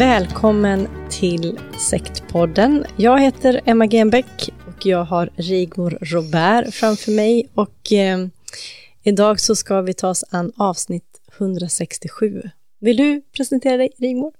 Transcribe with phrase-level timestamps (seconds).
[0.00, 1.58] Välkommen till
[1.90, 2.84] Sektpodden.
[2.96, 8.26] Jag heter Emma Genbeck och jag har Rigmor Robert framför mig och eh,
[9.02, 12.42] idag så ska vi ta oss an avsnitt 167.
[12.78, 14.32] Vill du presentera dig Rigmor?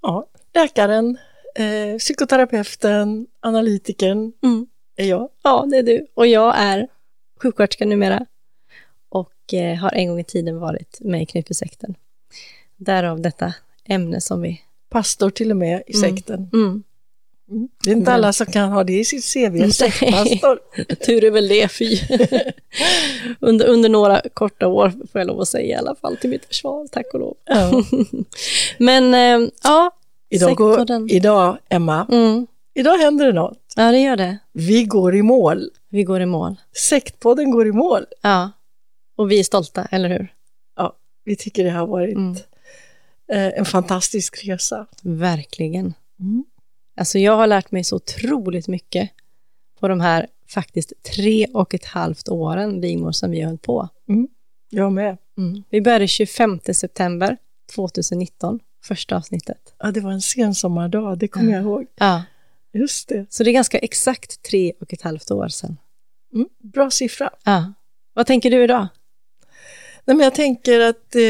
[0.00, 1.18] Ja, läkaren,
[1.54, 4.66] eh, psykoterapeuten, analytikern Mm.
[4.96, 5.28] är jag.
[5.42, 6.06] Ja, det är du.
[6.14, 6.88] Och jag är
[7.42, 8.26] sjuksköterska numera
[9.08, 11.94] och eh, har en gång i tiden varit med i Knutbysekten.
[12.76, 14.60] Därav detta ämne som vi...
[14.92, 16.10] Pastor till och med i Mm.
[16.16, 16.50] sekten.
[16.52, 16.82] Mm.
[17.84, 20.58] Det är inte Men- alla som kan ha det i sitt CV, sektpastor.
[21.06, 21.98] Tur är väl det, fy.
[23.40, 26.44] under, under några korta år får jag lov att säga i alla fall till mitt
[26.44, 27.36] försvar, tack och lov.
[27.44, 27.82] Ja.
[28.78, 29.90] Men eh, ja,
[30.30, 32.46] Idag, går, idag, Emma, Mm.
[32.74, 33.58] idag händer det något.
[33.76, 34.38] Ja, det gör det.
[34.52, 35.70] Vi går i mål.
[35.88, 36.54] Vi går i mål.
[36.76, 38.06] Sektpodden går i mål.
[38.22, 38.50] Ja,
[39.16, 40.32] och vi är stolta, eller hur?
[40.76, 42.36] Ja, vi tycker det har varit Mm.
[43.32, 44.86] Eh, en fantastisk resa.
[45.02, 45.94] Verkligen.
[46.20, 46.44] Mm.
[46.96, 49.10] Alltså jag har lärt mig så otroligt mycket
[49.80, 53.88] på de här faktiskt tre och ett halvt åren, Rigmor, som vi har hållit på.
[54.70, 55.16] Jag med.
[55.70, 57.36] Vi började 25 september
[57.74, 59.74] 2019, första avsnittet.
[59.78, 61.86] Ja, det var en sen sommardag, det kommer jag ihåg.
[61.94, 62.22] Ja.
[62.72, 63.26] Just det.
[63.30, 65.76] Så det är ganska exakt tre och ett halvt år sedan.
[66.34, 66.48] Mm.
[66.58, 67.30] Bra siffra.
[67.44, 67.72] Ja.
[68.14, 68.88] Vad tänker du idag?
[70.04, 71.22] Nej, men jag tänker att eh,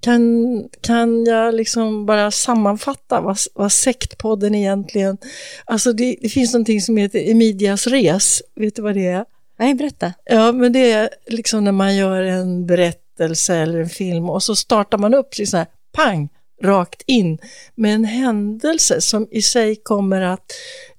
[0.00, 5.18] kan, kan jag liksom bara sammanfatta vad, vad sektpodden egentligen...
[5.64, 8.42] Alltså det, det finns någonting som heter Emidias res.
[8.54, 9.24] Vet du vad det är?
[9.58, 10.12] Nej, berätta.
[10.24, 14.56] Ja, men det är liksom när man gör en berättelse eller en film och så
[14.56, 16.28] startar man upp så här, pang,
[16.62, 17.38] rakt in
[17.74, 20.52] med en händelse som i sig kommer att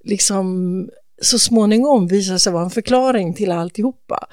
[0.04, 0.90] liksom
[1.22, 4.28] så småningom visa sig vara en förklaring till alltihopa.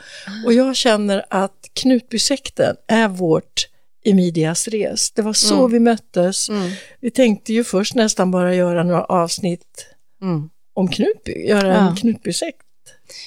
[0.45, 3.70] Och jag känner att Knutbysekten är vårt
[4.05, 5.11] Emidias res.
[5.11, 5.71] Det var så Mm.
[5.73, 6.49] vi möttes.
[6.49, 6.71] Mm.
[7.01, 9.87] Vi tänkte ju först nästan bara göra några avsnitt
[10.23, 10.51] Mm.
[10.75, 11.89] om Knutby, göra Ja.
[11.91, 12.59] en Knutbysekt.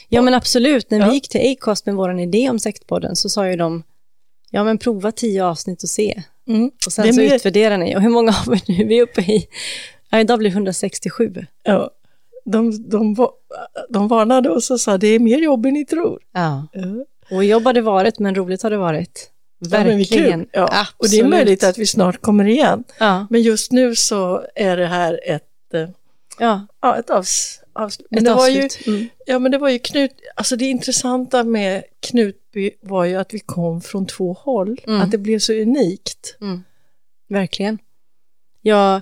[0.09, 0.91] Ja, men absolut.
[0.91, 1.07] När Ja.
[1.07, 3.83] vi gick till Acast med vår idé om Sektpodden så sa ju de,
[4.51, 6.23] ja men prova tio avsnitt och se.
[6.47, 6.71] Mm.
[6.85, 7.95] Och sen Det så mer- utvärderar ni.
[7.95, 8.85] Och hur många har vi nu?
[8.85, 9.47] Vi är uppe i,
[10.09, 11.33] ja, idag blir det 167.
[11.63, 11.89] Ja,
[12.45, 13.15] de, de,
[13.89, 16.19] de varnade oss och sa det är mer jobb än ni tror.
[16.33, 16.67] Ja.
[16.73, 17.05] Ja.
[17.31, 19.29] Och jobb har det varit, men roligt har det varit.
[19.63, 19.77] Ja.
[19.77, 20.47] Verkligen.
[20.51, 20.87] Ja.
[20.97, 22.83] Och det är möjligt att vi snart kommer igen.
[22.99, 25.89] Ja, Men just nu så är det här ett, eh,
[26.39, 26.67] ja.
[26.81, 28.07] ja, ett avs, avslut.
[28.09, 28.69] Men Ett det var ju.
[28.87, 29.09] Mm.
[29.25, 33.39] ja, men det var ju Knut, alltså det intressanta med Knutby var ju att vi
[33.39, 34.81] kom från två håll.
[34.87, 35.01] Mm.
[35.01, 36.35] Att det blev så unikt.
[37.29, 37.77] Verkligen.
[38.61, 39.01] Ja,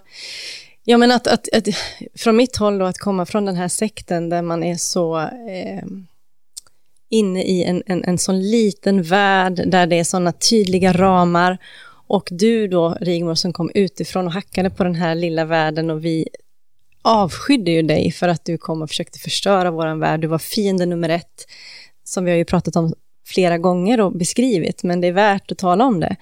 [0.84, 1.68] ja men att, att, att
[2.16, 5.84] från mitt håll då, att komma från den här sekten där man är så eh,
[7.12, 11.58] inne i en, en, en sån liten värld där det är såna tydliga ramar
[12.08, 16.06] och du då, Rigmor, som kom utifrån och hackade på den här lilla världen och
[16.06, 16.28] vi
[17.02, 20.22] avskydde ju dig för att du kom och försökte förstöra våran värld.
[20.22, 21.48] Du var fiende nummer ett,
[22.04, 22.94] som vi har ju pratat om
[23.26, 26.16] flera gånger och beskrivit, men det är värt att tala om det.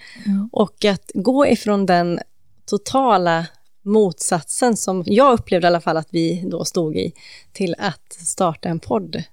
[0.51, 2.19] Och att gå ifrån den
[2.65, 3.45] totala
[3.81, 7.13] motsatsen som jag upplevde i alla fall att vi då stod i,
[7.53, 9.24] till att starta en podd.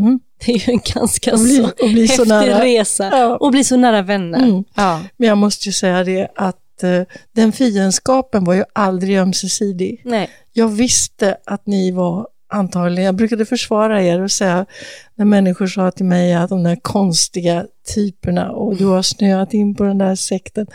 [0.00, 0.20] Mm.
[0.46, 2.64] Det är ju en ganska Och bli- så och bli så häftig nära.
[2.64, 3.36] resa Ja.
[3.36, 4.38] och bli så nära vänner.
[4.38, 4.64] Mm.
[4.74, 5.02] Ja.
[5.16, 7.02] Men jag måste ju säga det att eh,
[7.34, 10.02] den fiendskapen var ju aldrig ömsesidig.
[10.04, 10.30] Nej.
[10.52, 14.66] Jag visste att ni var antagligen, jag brukade försvara er och säga
[15.14, 17.64] när människor sa till mig att de där konstiga
[17.94, 20.66] typerna och du har snöat in på den där sekten.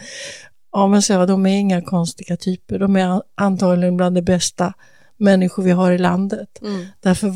[0.71, 4.73] Ja men så jag, de är inga konstiga typer, de är antagligen bland de bästa
[5.17, 6.49] människor vi har i landet.
[6.61, 6.85] Mm.
[7.03, 7.33] Därför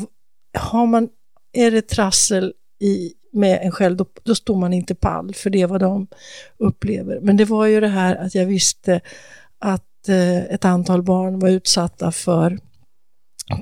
[0.58, 1.08] har man,
[1.52, 5.62] är det trassel i, med en själv, då, då står man inte pall, för det
[5.62, 6.06] är vad de
[6.58, 7.20] upplever.
[7.20, 9.00] Men det var ju det här att jag visste
[9.58, 12.58] att eh, ett antal barn var utsatta för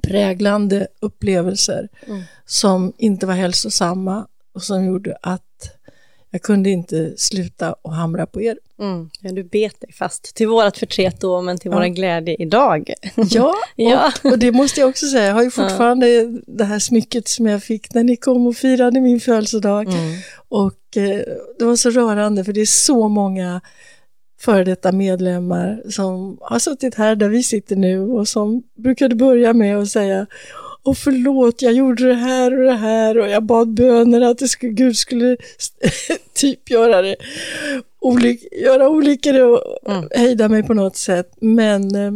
[0.02, 2.22] präglande upplevelser Mm.
[2.44, 5.42] som inte var hälsosamma och som gjorde att
[6.30, 8.58] jag kunde inte sluta och hamra på er.
[8.80, 9.10] Mm.
[9.20, 11.76] Ja, du bet dig fast till vårat förtret då, men till Ja.
[11.76, 12.92] våra glädje idag.
[13.16, 14.12] Ja, Ja.
[14.24, 16.06] Och, och det måste jag också säga, jag har ju fortfarande
[16.46, 19.88] det här smycket som jag fick när ni kom och firade min födelsedag.
[19.88, 20.18] Mm.
[20.48, 21.20] Och eh,
[21.58, 23.60] det var så rörande för det är så många
[24.40, 29.52] före detta medlemmar som har suttit här där vi sitter nu och som brukade börja
[29.52, 30.26] med att säga
[30.88, 34.48] och förlåt, jag gjorde det här och det här och jag bad böner att det
[34.48, 35.36] skulle, Gud skulle
[36.34, 37.16] typ göra det,
[38.00, 40.08] olyck, göra olyckor och Mm.
[40.14, 41.32] hejda mig på något sätt.
[41.40, 42.12] Men eh,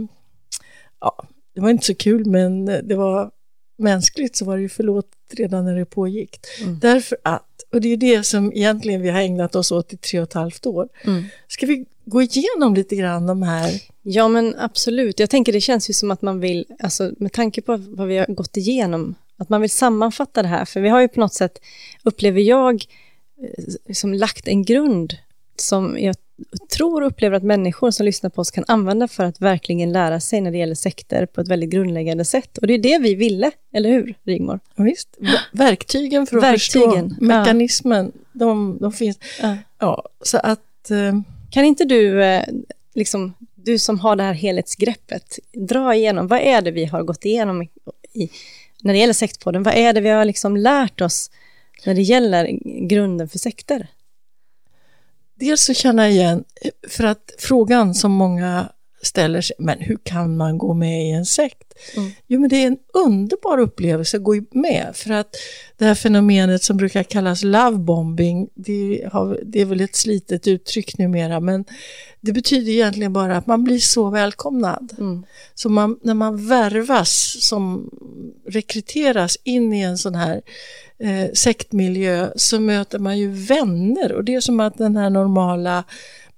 [1.01, 3.31] ja, det var inte så kul, men det var
[3.79, 6.39] mänskligt så var det ju förlåt redan när det pågick.
[6.63, 6.79] Mm.
[6.79, 10.21] Därför att, och det är det som egentligen vi har ägnat oss åt i tre
[10.21, 10.89] och ett halvt år.
[11.05, 11.25] Mm.
[11.49, 13.71] Ska vi gå igenom lite grann de här?
[14.03, 15.21] Ja, men absolut.
[15.21, 18.19] Jag tänker det känns ju som att man vill, alltså med tanke på vad vi
[18.19, 20.65] har gått igenom, att man vill sammanfatta det här.
[20.65, 21.59] För vi har ju på något sätt,
[22.03, 22.85] upplever jag,
[23.43, 25.17] eh, som lagt en grund
[25.57, 26.17] som jag
[26.77, 30.21] tror och upplever att människor som lyssnar på oss kan använda för att verkligen lära
[30.21, 32.59] sig när det gäller sekter på ett väldigt grundläggande sätt.
[32.59, 34.61] Och det är det vi ville, eller hur Rigmor?
[34.75, 39.19] Ja, visst, ver- verktygen för att Verktygen, förstå mekanismen, de, de finns.
[39.43, 39.57] Ja.
[39.79, 41.21] Ja, så att eh,
[41.53, 42.45] kan inte du, eh,
[42.95, 47.25] liksom, du som har det här helhetsgreppet, dra igenom, vad är det vi har gått
[47.25, 47.63] igenom
[48.13, 48.31] i,
[48.83, 49.63] när det gäller sektpodden?
[49.63, 51.31] Vad är det vi har liksom lärt oss
[51.87, 52.59] när det gäller
[52.89, 53.89] grunden för sekter?
[55.43, 56.45] dels så känner jag igen,
[56.89, 58.73] för att frågan som många
[59.03, 61.73] ställer sig, men hur kan man gå med i en sekt?
[61.97, 62.11] Mm.
[62.27, 65.37] Jo, men det är en underbar upplevelse att gå med, för att
[65.79, 70.99] det här fenomenet som brukar kallas lovebombing, det, har, det är väl ett slitet uttryck
[70.99, 71.65] numera, men
[72.21, 74.95] det betyder egentligen bara att man blir så välkomnad.
[74.99, 75.25] Mm.
[75.55, 77.91] Så man, när man värvas, som
[78.49, 80.43] rekryteras in i en sån här
[80.99, 85.85] eh, sektmiljö så möter man ju vänner och det är som att den här normala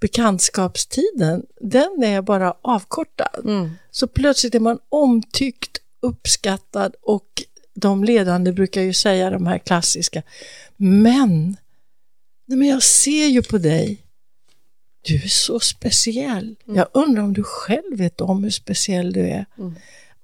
[0.05, 3.45] bekantskapstiden, den är bara avkortad.
[3.45, 3.71] Mm.
[3.91, 7.43] Så plötsligt är man omtyckt, uppskattad och
[7.75, 10.23] de ledande brukar ju säga de här klassiska,
[10.77, 11.56] men,
[12.47, 13.99] nej men jag ser ju på dig,
[15.03, 16.56] du är så speciell.
[16.65, 19.47] Jag undrar om du själv vet om hur speciell du är.
[19.59, 19.75] Mm.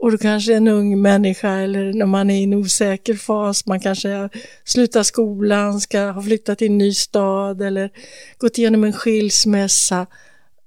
[0.00, 3.67] Och du kanske är en ung människa eller när man är i en osäker fas,
[3.67, 4.31] man kanske har
[4.64, 7.91] slutat skolan, ska ha flyttat till en ny stad eller
[8.38, 10.06] gått igenom en skilsmässa.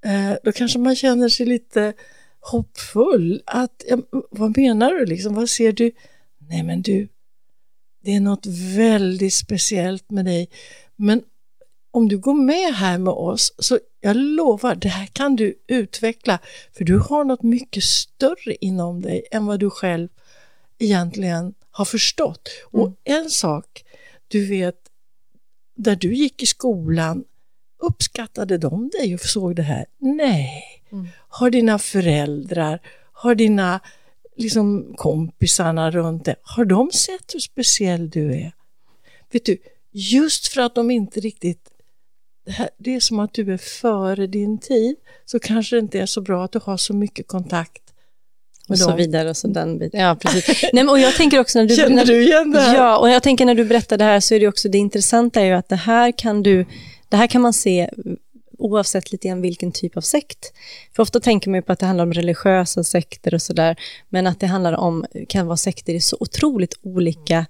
[0.04, 1.92] Eh, då kanske man känner sig lite
[2.40, 3.42] hoppfull.
[3.46, 3.98] Att, ja,
[4.30, 5.34] vad menar du liksom?
[5.34, 5.92] Vad ser du?
[6.48, 7.08] Nej men du,
[8.04, 10.48] det är något väldigt speciellt med dig.
[10.96, 11.22] Men
[11.94, 16.38] om du går med här med oss, så jag lovar, det här kan du utveckla,
[16.72, 20.08] för du har något mycket större inom dig än vad du själv
[20.78, 22.48] egentligen har förstått.
[22.64, 23.84] Och en sak,
[24.28, 24.76] du vet,
[25.76, 27.24] där du gick i skolan,
[27.82, 29.86] uppskattade de dig och såg det här?
[29.98, 30.62] Nej.
[30.92, 31.08] Mm.
[31.28, 32.80] Har dina föräldrar,
[33.12, 33.80] har dina
[34.36, 38.52] liksom, kompisarna runt dig, har de sett hur speciell du är?
[39.32, 39.58] Vet du,
[39.90, 41.70] just för att de inte riktigt
[42.78, 46.20] det, är som att du är före din tid, så kanske det inte är så
[46.20, 47.82] bra att du har så mycket kontakt
[48.68, 50.00] Och så vidare och så den biten.
[50.00, 50.64] Ja, precis.
[50.72, 51.76] Nej, och jag tänker också när du...
[51.76, 52.76] Känner du igen det här?
[52.76, 55.40] Ja, och jag tänker när du berättar det här så är det också det intressanta
[55.40, 56.66] är ju att det här kan du,
[57.08, 57.90] det här kan man se
[58.58, 60.52] oavsett lite grann vilken typ av sekt.
[60.96, 63.76] För ofta tänker man ju på att det handlar om religiösa sekter och sådär,
[64.08, 67.46] men att det handlar om, kan vara sekter i så otroligt olika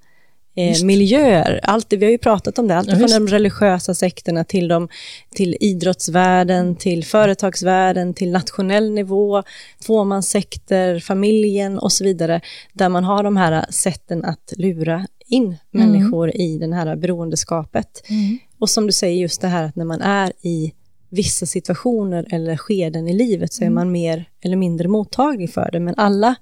[0.54, 1.60] eh, miljöer.
[1.62, 4.88] Allt vi har ju pratat om det, allt Ja, från de religiösa sekterna till, de,
[5.34, 9.42] till idrottsvärlden, till företagsvärlden, till nationell nivå,
[9.86, 12.40] tvåmanssekter, familjen och så vidare,
[12.72, 18.02] där man har de här sätten att lura in människor i det här beroendeskapet.
[18.08, 18.38] Mm.
[18.58, 20.72] Och som du säger, just det här att när man är i
[21.10, 25.80] vissa situationer eller skeden i livet så är man mer eller mindre mottaglig för det.
[25.80, 26.34] Men alla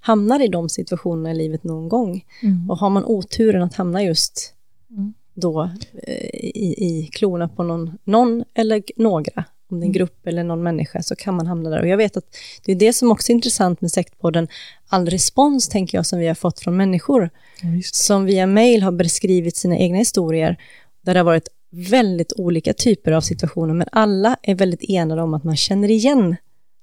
[0.00, 2.24] hamnar i de situationerna i livet någon gång.
[2.68, 4.54] Och har man oturen att hamna just
[5.34, 5.70] då
[6.02, 10.44] eh, i, i klorna på någon, någon eller några, om det är en grupp eller
[10.44, 11.80] någon människa, så kan man hamna där.
[11.80, 12.24] Och jag vet att
[12.64, 14.48] det är det som också är intressant med sektpodden,
[14.88, 17.30] all respons, tänker jag, som vi har fått från människor,
[17.92, 20.56] som via mail har beskrivit sina egna historier,
[21.00, 25.34] där det har varit väldigt olika typer av situationer, men alla är väldigt enade om
[25.34, 26.36] att man känner igen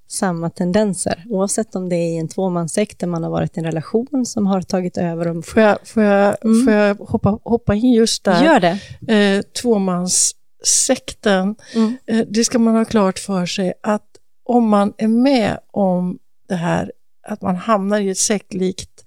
[0.07, 3.65] samma tendenser, oavsett om det är i en tvåmanssekt där man har varit i en
[3.65, 5.27] relation som har tagit över.
[5.37, 5.45] Och...
[5.45, 6.65] Får jag, får jag, Mm.
[6.65, 8.43] får jag hoppa, hoppa in just där?
[8.43, 8.79] Gör det.
[9.13, 11.97] eh, tvåmanssekten, Mm.
[12.07, 14.03] eh, det ska man ha klart för sig att
[14.45, 16.17] om man är med om
[16.49, 16.91] det här,
[17.27, 19.03] att man hamnar i ett sektlikt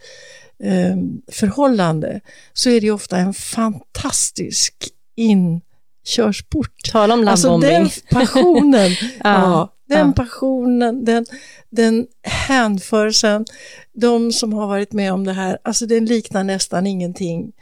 [0.65, 0.97] eh,
[1.33, 2.21] förhållande,
[2.53, 4.75] så är det ofta en fantastisk
[5.17, 6.73] inkörsport.
[6.93, 7.83] Tala om Alltså lovebombing.
[7.83, 7.91] den
[8.21, 8.91] passionen,
[9.25, 10.13] ja, den ja.
[10.13, 11.27] passionen, den,
[11.71, 13.45] den hänförelsen,
[13.93, 17.53] de som har varit med om det här, alltså den liknar nästan ingenting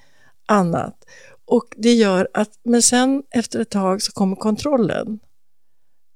[0.47, 1.05] annat.
[1.45, 5.19] Och det gör att, men sen efter ett tag så kommer kontrollen.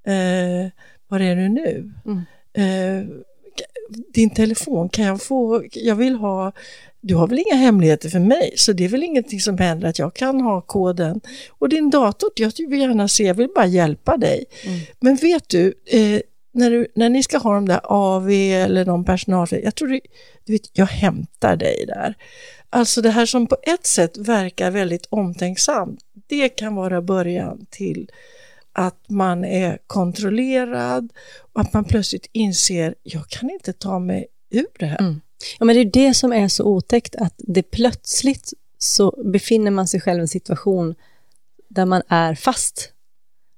[0.07, 0.71] Eh,
[1.07, 1.93] var är du nu?
[2.05, 2.21] Mm.
[2.53, 3.07] Eh,
[4.13, 6.51] din telefon, kan jag få, jag vill ha,
[7.05, 9.99] du har väl inga hemligheter för mig, så det är väl ingenting som händer att
[9.99, 11.21] jag kan ha koden.
[11.49, 14.45] Och din dator, jag vill gärna se, jag vill bara hjälpa dig.
[14.65, 14.79] Mm.
[14.99, 16.21] Men vet du, eh,
[16.53, 19.99] när, du, när ni ska ha de där AV eller de personal, jag tror det,
[20.45, 22.15] du vet, jag hämtar dig där.
[22.69, 28.09] Alltså det här som på ett sätt verkar väldigt omtänksamt, det kan vara början till
[28.73, 31.13] att man är kontrollerad
[31.53, 34.99] och att man plötsligt inser, jag kan inte ta mig ur det här.
[34.99, 35.21] Mm.
[35.59, 39.87] Ja, men det är det som är så otäckt, att det plötsligt så befinner man
[39.87, 40.95] sig själv i en situation
[41.67, 42.91] där man är fast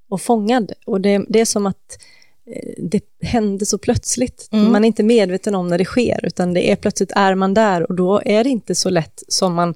[0.09, 0.71] och fångad.
[0.85, 1.99] Och det, det är som att
[2.45, 4.49] eh, det händer så plötsligt.
[4.51, 4.71] Mm.
[4.71, 7.89] Man är inte medveten om när det sker, utan det är plötsligt är man där
[7.89, 9.75] och då är det inte så lätt som man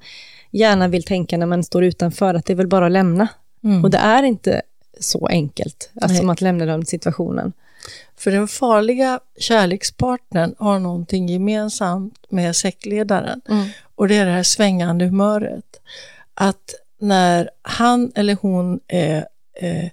[0.50, 3.28] gärna vill tänka när man står utanför, att det är väl bara att lämna.
[3.64, 3.84] Mm.
[3.84, 4.62] Och det är inte
[5.00, 7.52] så enkelt, alltså som att lämna den situationen.
[8.16, 13.40] För den farliga kärlekspartnern har någonting gemensamt med sektledaren.
[13.94, 15.80] Och det är det här svängande humöret.
[16.34, 19.26] Att när han eller hon är
[19.60, 19.84] eh,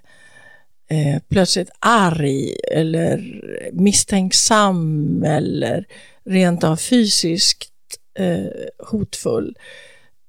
[0.90, 3.42] eh, plötsligt arg eller
[3.72, 5.86] misstänksam eller
[6.24, 7.72] rent av fysiskt
[8.18, 9.56] eh, hotfull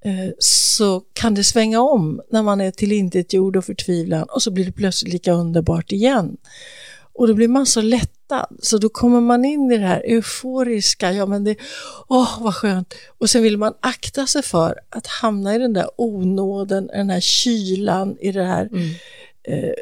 [0.06, 4.66] eh, så kan det svänga om när man är tillintetgjord och förtvivlan och så blir
[4.66, 6.38] det plötsligt lika underbart igen.
[7.20, 11.12] Och då blir man så lättad, så då kommer man in i det här euforiska,
[11.12, 11.56] ja men det,
[12.08, 12.94] åh vad skönt.
[13.18, 17.20] Och sen vill man akta sig för att hamna i den där onåden, den här
[17.20, 18.70] kylan, i det här
[19.44, 19.74] eh,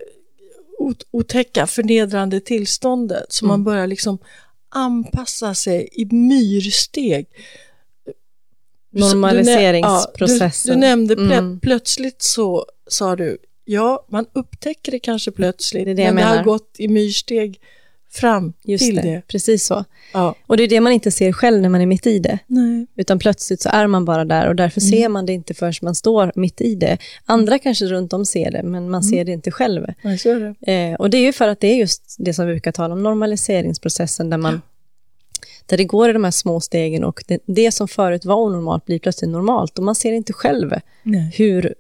[0.80, 3.26] ot- otäcka, förnedrande tillståndet.
[3.34, 4.18] Så man börjar liksom
[4.70, 7.26] anpassa sig i myrsteg.
[8.90, 10.70] Du- Normaliseringsprocessen.
[10.70, 11.60] Ja, du, du nämnde plö- Mm.
[11.60, 16.24] plötsligt så sa du, ja man upptäcker det kanske plötsligt, Det är det men det
[16.24, 17.60] har gått i myrsteg
[18.12, 19.22] fram Just till det, det.
[19.28, 19.86] precis så.
[20.14, 20.36] Ja.
[20.48, 22.40] Och det är det man inte ser själv när man är mitt i det.
[22.48, 22.88] Nej.
[22.96, 24.92] Utan plötsligt så är man bara där och därför Mm.
[24.92, 26.98] ser man det inte förrän man står mitt i det.
[27.26, 29.04] Andra kanske runt om ser det, men man Mm.
[29.04, 29.86] ser det inte själv.
[30.60, 30.72] Det.
[30.74, 32.94] Eh, och det är ju för att det är just det som vi brukar tala
[32.94, 34.62] om, normaliseringsprocessen, där man
[35.68, 38.86] där det går i de här små stegen och det, det som förut var onormalt
[38.86, 41.32] blir plötsligt normalt och man ser inte själv Nej.
[41.38, 41.76] hur,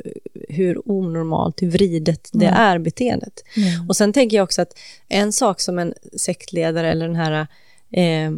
[0.49, 2.53] hur onormalt, hur vridet det Nej.
[2.57, 3.43] är beteendet.
[3.55, 3.79] Nej.
[3.87, 7.47] Och sen tänker jag också att en sak som en sektledare eller den här
[7.91, 8.31] eh,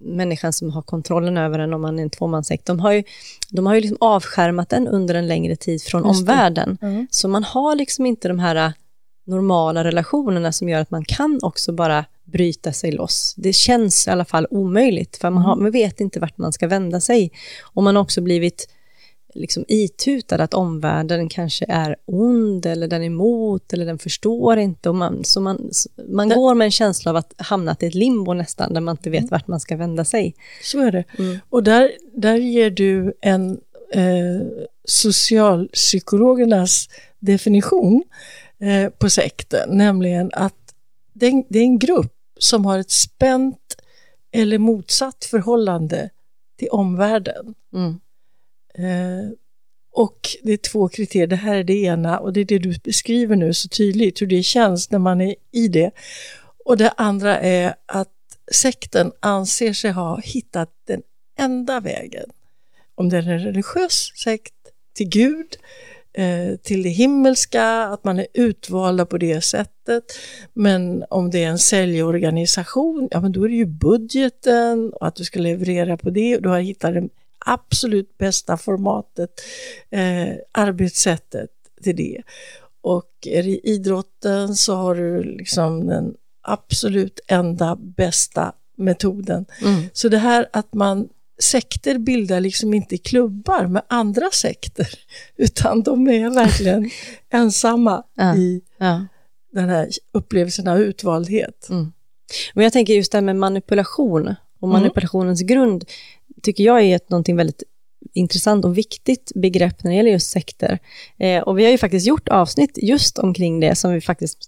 [0.00, 3.02] människan som har kontrollen över en om man är en tvåmanssekt, de har ju,
[3.50, 6.78] de har ju liksom avskärmat den under en längre tid från omvärlden.
[6.80, 7.06] Ja.
[7.10, 8.72] Så man har liksom inte de här
[9.28, 13.34] normala relationerna som gör att man kan också bara bryta sig loss.
[13.36, 16.66] Det känns i alla fall omöjligt, för man, har, man vet inte vart man ska
[16.66, 17.30] vända sig.
[17.62, 18.68] Och man har också blivit
[19.34, 24.88] liksom itutad att omvärlden kanske är ond, eller den är emot, eller den förstår inte.
[24.88, 25.70] Och man, så man,
[26.08, 29.10] man går med en känsla av att hamnat i ett limbo nästan, där man inte
[29.10, 30.34] vet vart man ska vända sig.
[30.62, 31.04] Så är det.
[31.18, 31.38] Mm.
[31.50, 33.50] Och där, där ger du en
[33.92, 34.40] eh,
[34.84, 38.02] socialpsykologernas definition
[38.60, 40.74] eh, på sekten, nämligen att
[41.12, 43.76] det är, en, det är en grupp som har ett spänt
[44.32, 46.10] eller motsatt förhållande
[46.58, 47.54] till omvärlden.
[47.74, 48.00] Mm.
[48.74, 49.30] Eh,
[49.92, 52.78] och det är två kriterier, det här är det ena och det är det du
[52.84, 55.90] beskriver nu så tydligt, hur det känns när man är i det.
[56.64, 58.08] Och det andra är att
[58.52, 61.02] sekten anser sig ha hittat den
[61.38, 62.30] enda vägen,
[62.94, 64.54] om det är en religiös sekt,
[64.94, 65.56] till Gud,
[66.62, 70.04] till det himmelska, att man är utvalda på det sättet.
[70.52, 75.14] Men om det är en säljorganisation, ja men då är det ju budgeten och att
[75.14, 77.08] du ska leverera på det och du har hittat det
[77.38, 79.30] absolut bästa formatet,
[79.90, 81.50] eh, arbetssättet
[81.82, 82.22] till det.
[82.80, 89.46] Och är det idrotten så har du liksom den absolut enda bästa metoden.
[89.62, 89.82] Mm.
[89.92, 91.08] Så det här att man
[91.42, 94.88] sekter bildar liksom inte klubbar med andra sekter,
[95.36, 96.90] utan de är verkligen
[97.30, 98.36] ensamma Ja.
[98.36, 99.06] i Ja.
[99.52, 101.66] den här upplevelsen av utvaldhet.
[101.70, 101.92] Mm.
[102.54, 104.26] Men jag tänker just det här med manipulation
[104.60, 104.80] och Mm.
[104.80, 105.84] manipulationens grund
[106.42, 107.62] tycker jag är ett, någonting väldigt
[108.14, 110.78] intressant och viktigt begrepp när det gäller just sekter.
[111.18, 114.38] Eh, och vi har ju faktiskt gjort avsnitt just omkring det som vi faktiskt,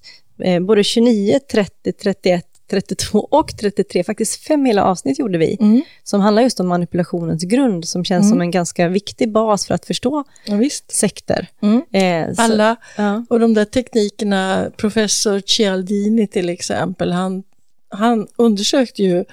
[0.42, 5.82] eh, både 29, 30, 31, 32 och 33, faktiskt fem hela avsnitt gjorde vi, Mm.
[6.04, 8.30] som handlar just om manipulationens grund, som känns Mm.
[8.30, 10.90] som en ganska viktig bas för att förstå Ja, visst.
[10.92, 11.46] sekter.
[11.62, 11.82] Mm.
[11.92, 13.24] Eh, så- Alla Ja.
[13.30, 17.42] och de där teknikerna, professor Cialdini till exempel, han,
[17.88, 19.24] han undersökte ju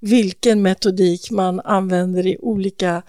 [0.00, 3.02] vilken metodik man använder i olika,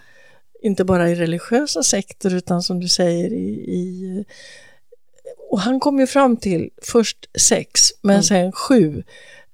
[0.62, 4.24] inte bara i religiösa sekter utan som du säger i, i
[5.50, 8.22] och han kom ju fram till först sex men Mm.
[8.22, 9.02] sen sju.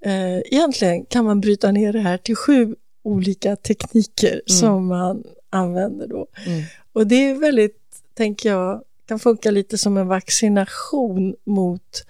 [0.04, 6.06] Eh, egentligen kan man bryta ner det här till sju olika tekniker som man använder
[6.06, 6.26] då.
[6.46, 6.62] Mm.
[6.92, 7.80] Och det är väldigt,
[8.14, 12.06] tänker jag, kan funka lite som en vaccination mot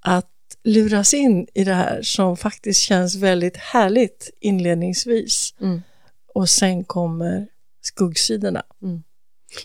[0.00, 0.28] att
[0.64, 5.54] luras in i det här som faktiskt känns väldigt härligt inledningsvis.
[5.60, 5.82] Mm.
[6.34, 7.46] Och sen kommer
[7.80, 8.62] skuggsidorna.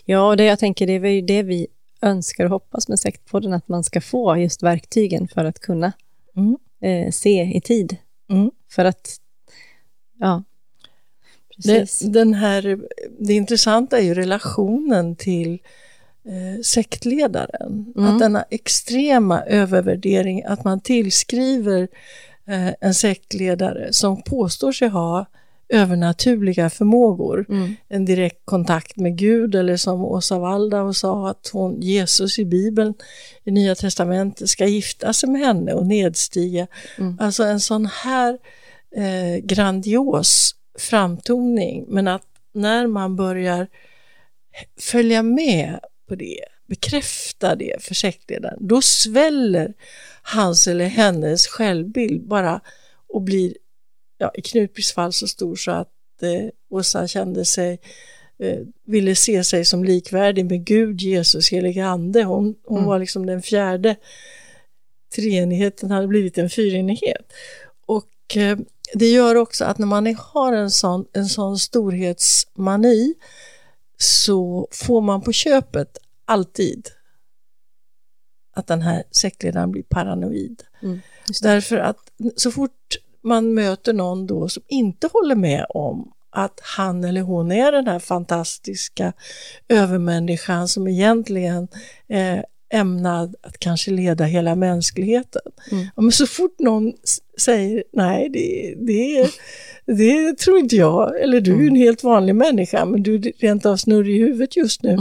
[0.04, 1.66] Ja, och det jag tänker, det är ju det vi
[2.02, 5.92] önskar och hoppas med Sektpodden, att man ska få just verktygen för att kunna
[6.36, 6.58] Mm.
[6.80, 7.96] Eh, se i tid.
[8.30, 8.50] Mm.
[8.70, 9.16] För att,
[10.18, 10.42] ja,
[11.56, 11.98] precis.
[11.98, 12.80] Det, den här,
[13.18, 15.58] det intressanta är ju relationen till
[16.24, 17.92] eh, sektledaren.
[17.96, 18.10] Mm.
[18.10, 21.88] Att denna extrema övervärdering, att man tillskriver
[22.46, 25.26] eh, en sektledare som påstår sig ha
[25.68, 27.76] övernaturliga förmågor, Mm.
[27.88, 32.94] en direkt kontakt med Gud eller som Åsa Waldau sa att hon, Jesus i Bibeln
[33.44, 36.66] i Nya Testamentet ska gifta sig med henne och nedstiga.
[36.98, 37.18] Mm.
[37.20, 38.38] Alltså en sån här
[38.96, 42.22] eh, grandios framtoning men att
[42.54, 43.66] när man börjar
[44.80, 45.78] följa med
[46.08, 49.74] på det, bekräfta det för sektledaren, då sväller
[50.22, 52.60] hans eller hennes självbild bara
[53.08, 53.54] och blir
[54.18, 57.80] ja, i Knutbys fall så stor så att eh, Åsa kände sig
[58.38, 62.22] eh, ville se sig som likvärdig med Gud, Jesus, helig ande.
[62.24, 62.88] Hon, hon Mm.
[62.88, 63.96] var liksom den fjärde.
[65.16, 67.32] Treenigheten hade blivit en fyrenighet.
[67.86, 68.58] Och eh,
[68.94, 73.14] det gör också att när man har en sån, en sån storhetsmani
[74.00, 76.88] så får man på köpet alltid
[78.56, 80.62] att den här sektledaren blir paranoid.
[80.82, 81.00] Mm,
[81.42, 81.98] Därför att
[82.36, 87.52] så fort man möter någon då som inte håller med om att han eller hon
[87.52, 89.12] är den här fantastiska
[89.68, 91.68] övermänniskan som egentligen
[92.08, 95.42] är ämnad att kanske leda hela mänskligheten.
[95.70, 95.84] Mm.
[95.96, 96.92] Ja, men så fort någon
[97.40, 99.30] säger nej, det, det,
[99.96, 103.66] det tror inte jag, eller du är en helt vanlig människa, men du är rent
[103.66, 104.92] av snurrig i huvudet just nu.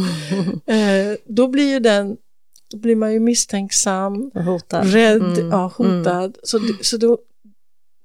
[0.68, 2.18] Eh, då blir ju den,
[2.72, 4.94] då blir man ju misstänksam, hotad.
[4.94, 5.50] rädd, Mm.
[5.50, 6.38] ja, hotad.
[6.44, 7.18] Så, det- så då,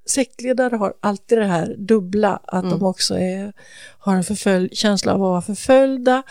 [0.06, 2.78] sektledare har alltid det här dubbla, att Mm.
[2.78, 3.52] de också är,
[3.98, 6.22] har en förfölj, känsla av att vara förföljda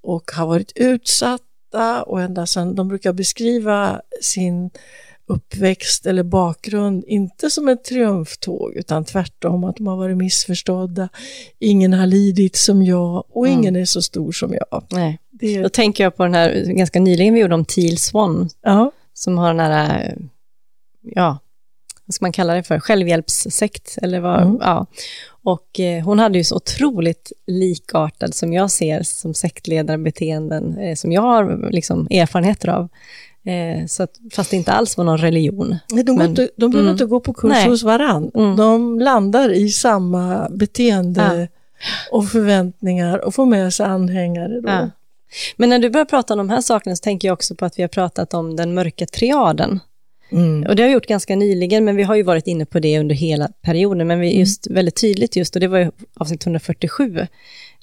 [0.00, 4.70] och har varit utsatta och ända sedan, de brukar beskriva sin
[5.26, 11.08] uppväxt eller bakgrund, inte som ett triumftåg utan tvärtom att de har varit missförstådda.
[11.58, 13.58] Ingen har lidit som jag och Mm.
[13.58, 14.84] ingen är så stor som jag.
[14.90, 15.18] Nej.
[15.30, 18.90] Det, Då tänker jag på den här, ganska nyligen vi gjorde om Teal Swan, ja,
[19.14, 20.16] som har den här,
[21.02, 21.38] ja,
[22.08, 24.58] vad ska man kalla det för, självhjälpssekt, eller vad, Mm.
[24.60, 24.86] ja.
[25.42, 31.12] Och eh, hon hade ju så otroligt likartad, som jag ser, som sektledarbeteenden, eh, som
[31.12, 32.88] jag har liksom erfarenheter av.
[33.44, 35.76] Eh, så att, fast det inte alls var någon religion.
[35.92, 36.92] Nej, de, Men- inte, de behöver Mm.
[36.92, 37.68] inte gå på kurs Nej.
[37.68, 38.30] hos varann.
[38.34, 38.56] Mm.
[38.56, 41.48] De landar i samma beteende
[42.12, 44.60] och förväntningar och får med sig anhängare.
[44.60, 44.68] Då.
[44.68, 44.90] Ja.
[45.56, 47.78] Men när du börjar prata om de här sakerna så tänker jag också på att
[47.78, 49.80] vi har pratat om den mörka triaden.
[50.30, 50.66] Mm.
[50.68, 52.98] Och det har vi gjort ganska nyligen, men vi har ju varit inne på det
[52.98, 56.46] under hela perioden, men vi är just väldigt tydligt just, och det var ju avsnitt
[56.46, 57.26] 147,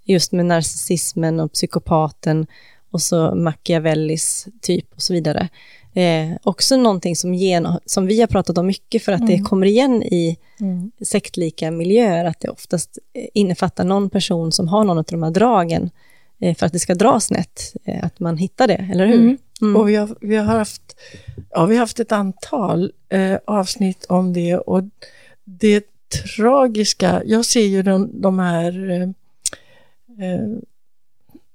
[0.04, 2.48] just med narcissismen och psykopaten
[2.92, 5.50] och så Machiavellis typ och så vidare.
[5.94, 9.68] Eh, också någonting som, gen, som vi har pratat om mycket för att det kommer
[9.68, 10.92] igen i Mm.
[11.02, 12.98] sektlika miljöer, att det oftast
[13.34, 15.90] innefattar någon person som har någon av de här dragen
[16.54, 19.20] för att det ska dra snett, eh, att man hittar det, eller hur?
[19.20, 19.38] Mm.
[19.62, 19.76] Mm.
[19.76, 20.96] Och vi har, vi har haft,
[21.50, 24.84] ja, vi har haft ett antal eh, avsnitt om det och
[25.44, 25.86] det
[26.38, 29.10] tragiska, jag ser ju de, de här, eh,
[30.30, 30.42] eh,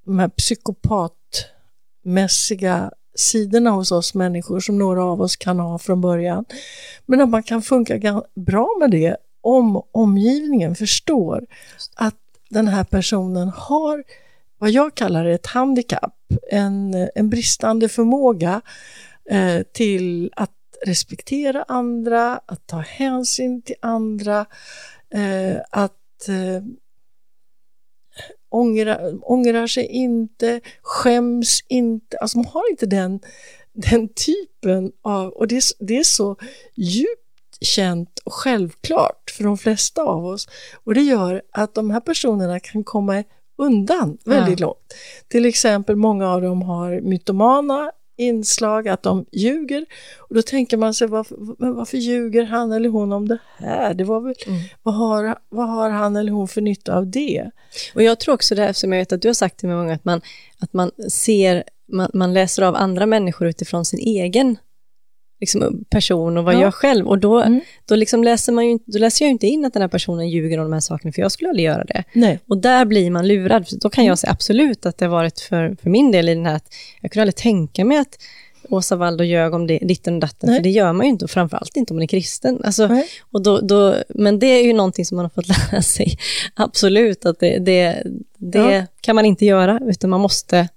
[0.04, 6.44] de här psykopatmässiga sidorna hos oss människor som några av oss kan ha från början.
[7.06, 11.46] Men att man kan funka bra med det om omgivningen förstår
[11.94, 12.16] att
[12.48, 14.04] den här personen har
[14.60, 16.16] vad jag kallar ett handikapp,
[16.50, 18.60] en, en bristande förmåga
[19.30, 20.50] eh, till att
[20.86, 24.46] respektera andra, att ta hänsyn till andra,
[25.14, 26.62] eh, att eh,
[28.48, 32.18] ångra, ångrar sig inte, skäms inte.
[32.18, 33.20] Alltså man har inte den,
[33.72, 36.36] den typen av, och det, det är så
[36.74, 37.20] djupt
[37.60, 40.48] känt och självklart för de flesta av oss.
[40.84, 43.24] Och det gör att de här personerna kan komma
[43.60, 44.66] undan väldigt Ja.
[44.66, 44.94] långt.
[45.28, 49.86] Till exempel många av dem har mytomana inslag, att de ljuger.
[50.18, 51.36] Och då tänker man sig, varför,
[51.74, 53.94] varför ljuger han eller hon om det här?
[53.94, 54.58] Det var väl, Mm.
[54.82, 57.50] vad, har, vad har han eller hon för nytta av det?
[57.94, 59.76] Och jag tror också det här som jag vet att du har sagt till mig
[59.78, 60.20] många att man,
[60.58, 64.56] att man ser, man, man läser av andra människor utifrån sin egen
[65.40, 66.60] liksom, person och vad Ja.
[66.60, 67.08] jag själv.
[67.08, 67.60] Och då, Mm.
[67.88, 70.58] då, liksom läser man ju, då läser jag inte in att den här personen ljuger
[70.58, 72.04] om de här sakerna, för jag skulle aldrig göra det.
[72.12, 72.38] Nej.
[72.48, 73.66] Och där blir man lurad.
[73.80, 74.08] Då kan Mm.
[74.08, 76.66] jag säga absolut att det har varit för, för min del i den här, att
[77.00, 78.18] jag kunde aldrig tänka mig att
[78.68, 80.58] Åsa Waldau ljög om det, ditten och datten, Nej.
[80.58, 82.60] för det gör man ju inte, och framförallt inte om man är kristen.
[82.64, 83.06] Alltså, Nej.
[83.32, 86.18] och då, då, men det är ju någonting som man har fått lära sig,
[86.54, 88.02] absolut, att det, det,
[88.38, 88.82] det Ja.
[89.00, 90.68] kan man inte göra, utan man måste...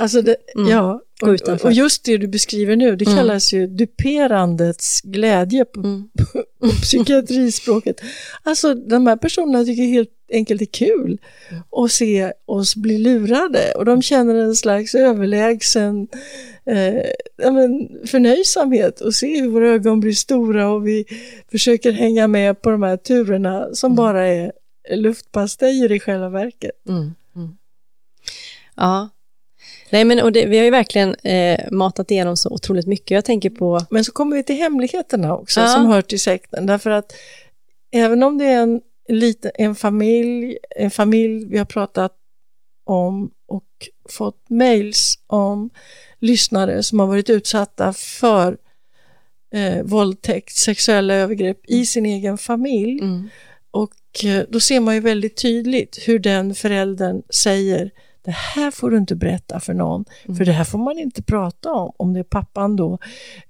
[0.00, 0.68] Alltså det, Mm.
[0.70, 3.16] ja, och, och just det du beskriver nu, det Mm.
[3.18, 6.08] kallas ju duperandets glädje på, Mm.
[6.60, 8.00] på psykiatrispråket.
[8.42, 11.18] Alltså de här personerna tycker helt enkelt det är kul
[11.84, 16.08] att se oss bli lurade och de känner en slags överlägsen
[16.66, 16.94] eh,
[17.42, 21.04] ja, men, förnöjsamhet och se hur våra ögon blir stora och vi
[21.50, 23.96] försöker hänga med på de här turerna som Mm.
[23.96, 24.52] bara är
[24.96, 26.88] luftpastejer i själva verket.
[26.88, 27.14] Mm.
[27.36, 27.48] Mm.
[28.76, 29.08] Ja.
[29.90, 33.10] Nej, men och det, vi har ju verkligen eh, matat igenom så otroligt mycket.
[33.10, 33.80] Jag tänker på...
[33.90, 35.66] Men så kommer vi till hemligheterna också Ja.
[35.66, 36.66] som hör till sekten.
[36.66, 37.12] Därför att
[37.92, 42.12] även om det är en, liten, en, familj, en familj vi har pratat
[42.84, 43.64] om och
[44.10, 45.70] fått mails om
[46.18, 48.56] lyssnare som har varit utsatta för
[49.54, 53.00] eh, våldtäkt, sexuella övergrepp i sin egen familj.
[53.00, 53.28] Mm.
[53.70, 57.90] Och eh, då ser man ju väldigt tydligt hur den föräldern säger
[58.22, 60.04] det här får du inte berätta för någon,
[60.38, 61.92] för det här får man inte prata om.
[61.96, 62.98] Om det är pappan då,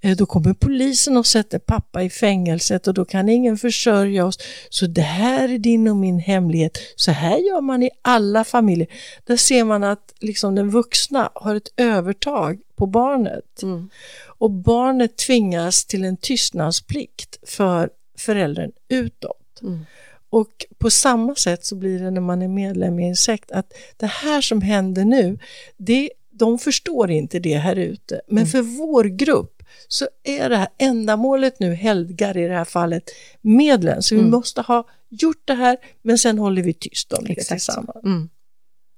[0.00, 4.38] eh, då kommer polisen och sätter pappa i fängelset och då kan ingen försörja oss.
[4.70, 6.78] Så det här är din och min hemlighet.
[6.96, 8.88] Så här gör man i alla familjer.
[9.24, 13.62] Där ser man att liksom den vuxna har ett övertag på barnet.
[13.62, 13.90] Mm.
[14.38, 19.62] Och barnet tvingas till en tystnadsplikt för föräldern utåt.
[19.62, 19.86] Mm.
[20.30, 23.72] Och på samma sätt så blir det när man är medlem i en sekt att
[23.96, 25.38] det här som händer nu,
[25.76, 28.20] det, de förstår inte det här ute.
[28.28, 33.02] Men för vår grupp så är det här ändamålet nu helgar i det här fallet
[33.40, 34.02] medlen.
[34.02, 34.30] Så vi Mm.
[34.30, 37.48] måste ha gjort det här men sen håller vi tyst om det Exakt.
[37.48, 38.04] tillsammans.
[38.04, 38.28] Mm.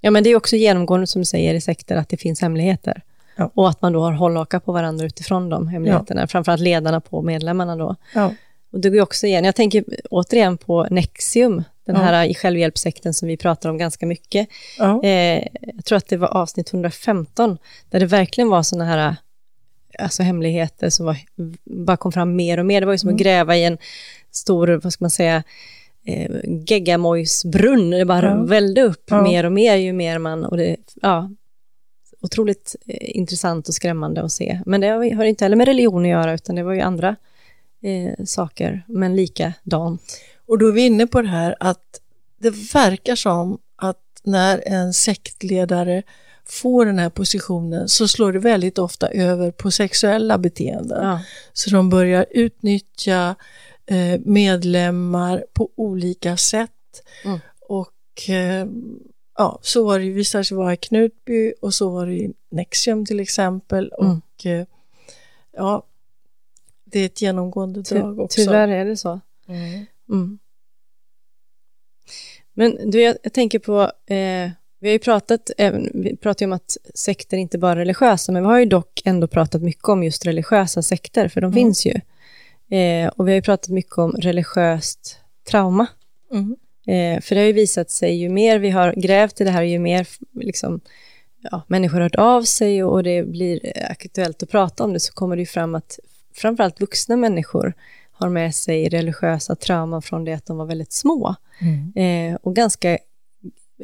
[0.01, 3.03] Ja, men det är också genomgående, som du säger, i sekter, att det finns hemligheter.
[3.37, 3.51] Ja.
[3.55, 7.77] Och att man då har hållhakar på varandra utifrån de hemligheterna, framförallt ledarna på medlemmarna
[7.77, 7.97] då.
[8.14, 8.35] Ja.
[8.72, 12.02] Och det går också igen, jag tänker återigen på Nexium, den Ja.
[12.02, 14.48] här självhjälpssekten som vi pratar om ganska mycket.
[14.78, 15.02] Ja.
[15.04, 17.58] Eh, jag tror att det var avsnitt 115,
[17.90, 19.16] där det verkligen var sådana här
[19.98, 21.16] alltså hemligheter som var,
[21.64, 22.80] bara kom fram mer och mer.
[22.80, 23.78] Det var ju som att gräva i en
[24.30, 25.42] stor, vad ska man säga,
[26.06, 27.90] eh, geggamojsbrunn.
[27.90, 28.42] Det bara Ja.
[28.42, 29.22] vällde upp Ja.
[29.22, 31.30] mer och mer ju mer man, och det, ja,
[32.20, 34.61] otroligt eh, intressant och skrämmande att se.
[34.66, 37.16] Men det har har inte heller med religion att göra, utan det var ju andra
[37.83, 40.21] eh, saker, men likadant.
[40.47, 42.01] Och då är vi inne på det här att
[42.38, 46.03] det verkar som att när en sektledare
[46.45, 51.05] får den här positionen så slår det väldigt ofta över på sexuella beteenden.
[51.07, 51.21] Ja.
[51.53, 53.35] Så de börjar utnyttja
[53.87, 56.71] eh, medlemmar på olika sätt.
[57.25, 57.38] Mm.
[57.68, 58.66] Och eh,
[59.38, 62.33] ja, så var det, ju- visade sig vara i Knutby och så var det i
[62.51, 63.92] Nexium till exempel.
[64.01, 64.11] Mm.
[64.12, 64.66] Och eh,
[65.57, 65.87] ja,
[66.92, 68.37] det är ett genomgående Ty- drag också.
[68.40, 69.20] Tyvärr är det så.
[69.48, 69.87] Mm.
[70.11, 70.38] Mm.
[72.55, 74.50] Men du, jag, jag tänker på, eh,
[74.81, 78.33] vi har ju pratat, även, vi pratar ju om att sekter inte bara är religiösa,
[78.33, 81.55] men vi har ju dock ändå pratat mycket om just religiösa sekter, för de Mm.
[81.55, 81.92] finns ju.
[82.78, 85.18] Eh, och vi har ju pratat mycket om religiöst
[85.50, 85.87] trauma.
[86.33, 86.57] Mm.
[86.87, 89.62] Eh, för det har ju visat sig, ju mer vi har grävt i det här,
[89.62, 90.81] ju mer liksom,
[91.50, 95.00] ja, människor har hört av sig och, och det blir aktuellt att prata om det,
[95.00, 95.98] så kommer det ju fram att
[96.35, 97.75] framförallt vuxna människor
[98.12, 101.35] har med sig religiösa trauman från det att de var väldigt små.
[101.97, 102.99] Eh, och ganska,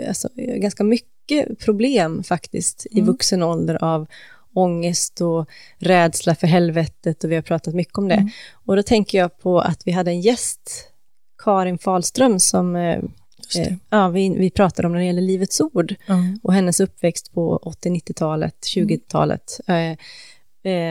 [0.09, 4.07] alltså, ganska mycket problem faktiskt i vuxen ålder av
[4.55, 8.15] ångest och rädsla för helvetet och vi har pratat mycket om det.
[8.53, 10.89] Och då tänker jag på att vi hade en gäst,
[11.45, 12.99] Karin Falström, som eh,
[13.57, 16.41] eh, ja, vi, vi pratade om när det gäller Livets Ord Mm.
[16.43, 19.61] och hennes uppväxt på 80-90-talet, 20-talet.
[19.67, 19.97] Eh, eh,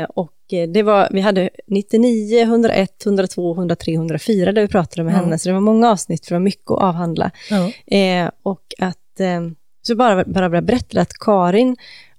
[0.09, 5.13] och eh, det var, vi hade 99, 101, 102, 103, 104 där vi pratade med
[5.13, 5.17] Ja.
[5.17, 7.31] henne, så det var många avsnitt för det var mycket att avhandla.
[7.49, 7.71] Ja.
[7.97, 9.41] Eh, och att, eh,
[9.87, 11.75] så bara, bara berätta att Karin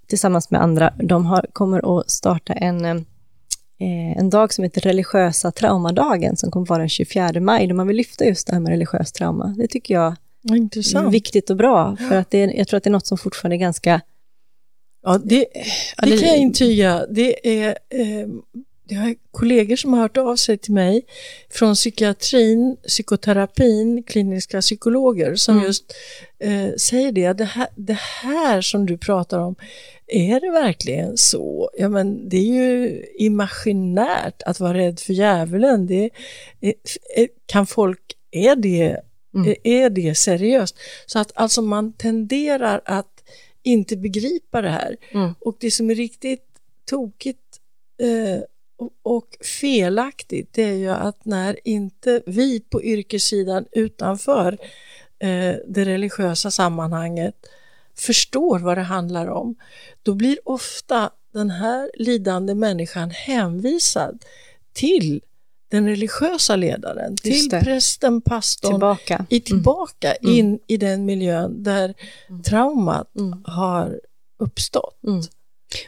[0.07, 2.97] tillsammans med andra, de har, kommer att starta en, eh,
[4.19, 7.97] en dag som heter religiösa traumadagen som kommer vara den 24 maj, där man vill
[7.97, 9.55] lyfta just det här med religiöst trauma.
[9.59, 10.17] Det tycker jag
[10.51, 11.15] är Intressant.
[11.15, 13.57] viktigt och bra, för att det är, jag tror att det är något som fortfarande
[13.57, 14.01] är ganska...
[15.03, 15.47] Ja, det,
[16.03, 17.07] det kan jag intyga.
[17.11, 18.29] Det är, eh,
[18.89, 21.03] det är kollegor som har hört av sig till mig
[21.51, 25.67] från psykiatrin, psykoterapin, kliniska psykologer som Mm.
[25.67, 25.95] just
[26.39, 27.33] eh, säger det.
[27.33, 29.55] Det här, det här som du pratar om,
[30.07, 31.71] är det verkligen så?
[31.79, 35.87] Ja, men det är ju imaginärt att vara rädd för djävulen.
[35.87, 36.11] Det
[36.61, 36.75] är,
[37.17, 38.97] är, kan folk, är det,
[39.35, 39.55] Mm.
[39.65, 40.77] är det seriöst?
[41.07, 43.18] Så att alltså man tenderar att
[43.69, 44.97] inte begripa det här.
[45.11, 45.35] Mm.
[45.41, 46.45] Och det som är riktigt
[46.85, 47.61] tokigt
[48.03, 48.43] eh,
[49.03, 54.53] och, felaktigt det är ju att när inte vi på yrkessidan utanför
[55.19, 57.35] eh, det religiösa sammanhanget
[57.95, 59.55] förstår vad det handlar om,
[60.03, 64.25] då blir ofta den här lidande människan hänvisad
[64.73, 65.21] till
[65.71, 69.27] den religiösa ledaren, till prästen, pastorn, Tillbaka.
[69.29, 70.35] i tillbaka Mm.
[70.35, 71.95] in i den miljön där
[72.45, 73.43] traumat Mm.
[73.45, 74.01] har
[74.39, 75.05] uppstått.
[75.07, 75.21] Mm.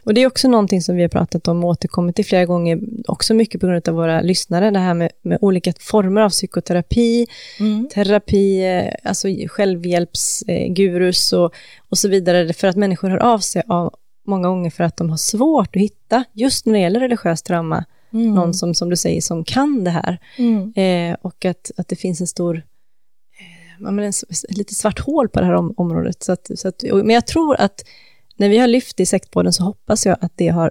[0.05, 2.79] Och det är också någonting som vi har pratat om och återkommit till flera gånger,
[3.09, 7.27] också mycket på grund av våra lyssnare, det här med, med olika former av psykoterapi,
[7.61, 7.88] Mm.
[7.95, 11.55] terapi, eh, alltså självhjälpsgurus och,
[11.88, 13.95] och så vidare, för att människor hör av sig av,
[14.27, 17.85] många gånger för att de har svårt att hitta, just när det gäller religiöst trauma,
[18.12, 18.35] Mm.
[18.35, 20.18] någon som, som du säger, som kan det här.
[20.38, 20.73] Mm.
[20.77, 24.12] Eh, och att, att det finns en stor, eh, ja, men en,
[24.49, 26.23] litet svart hål på det här om, området.
[26.23, 27.85] Så att, så att, men jag tror att
[28.37, 30.70] när vi har lyft i sektpodden så hoppas jag att det har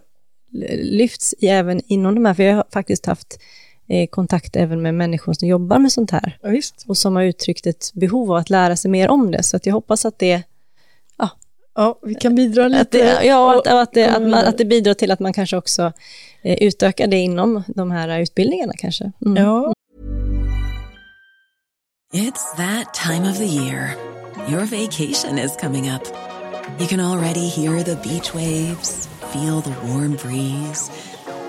[0.77, 3.39] lyfts i, även inom de här, för jag har faktiskt haft
[3.89, 6.85] eh, kontakt även med människor som jobbar med sånt här Ja, visst.
[6.87, 9.43] och som har uttryckt ett behov av att lära sig mer om det.
[9.43, 10.43] Så att jag hoppas att det,
[11.79, 12.81] Ja, vi kan bidra lite.
[12.81, 15.33] att det, ja, att, att, det, att, kommer man, att det bidrar till att man
[15.33, 15.91] kanske också
[16.41, 19.11] eh, utökar det inom de här utbildningarna kanske.
[19.25, 19.43] Mm.
[19.43, 19.73] Ja,
[22.11, 23.95] It's that time of the year.
[24.47, 26.03] Your vacation is coming up.
[26.79, 30.89] You can already hear the beach waves, feel the warm breeze,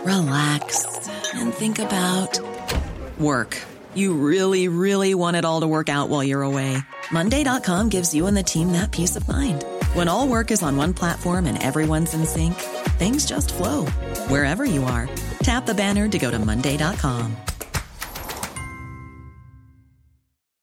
[0.04, 0.86] relax,
[1.34, 2.38] and think about
[3.18, 3.56] work.
[3.94, 6.76] You really, really want it all to work out while you're away.
[7.10, 9.64] Monday.com gives you and the team that peace of mind.
[9.94, 12.54] When all work is on one platform and everyone's in sync,
[12.98, 13.86] things just flow
[14.28, 15.08] wherever you are.
[15.42, 17.36] Tap the banner to go to Monday.com.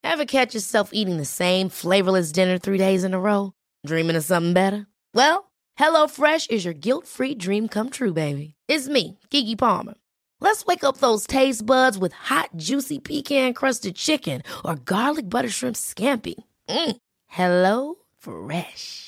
[0.01, 3.51] Ever catch yourself eating the same flavorless dinner three days in a row?
[3.85, 4.87] Dreaming of something better?
[5.13, 8.53] Well, HelloFresh is your guilt-free dream come true, baby.
[8.69, 9.95] It's me, Kiki Palmer.
[10.39, 15.75] Let's wake up those taste buds with hot, juicy pecan-crusted chicken or garlic butter shrimp
[15.75, 16.35] scampi.
[16.69, 16.97] Mm.
[17.27, 19.06] Hello Fresh.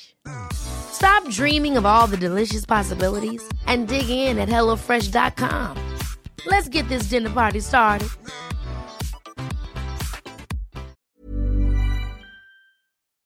[0.92, 5.76] Stop dreaming of all the delicious possibilities and dig in at HelloFresh.com.
[6.46, 8.08] Let's get this dinner party started.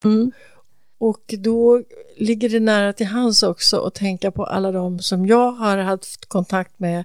[0.05, 0.33] Mm.
[0.99, 1.83] och då
[2.17, 6.27] ligger det nära till hands också att tänka på alla de som jag har haft
[6.27, 7.05] kontakt med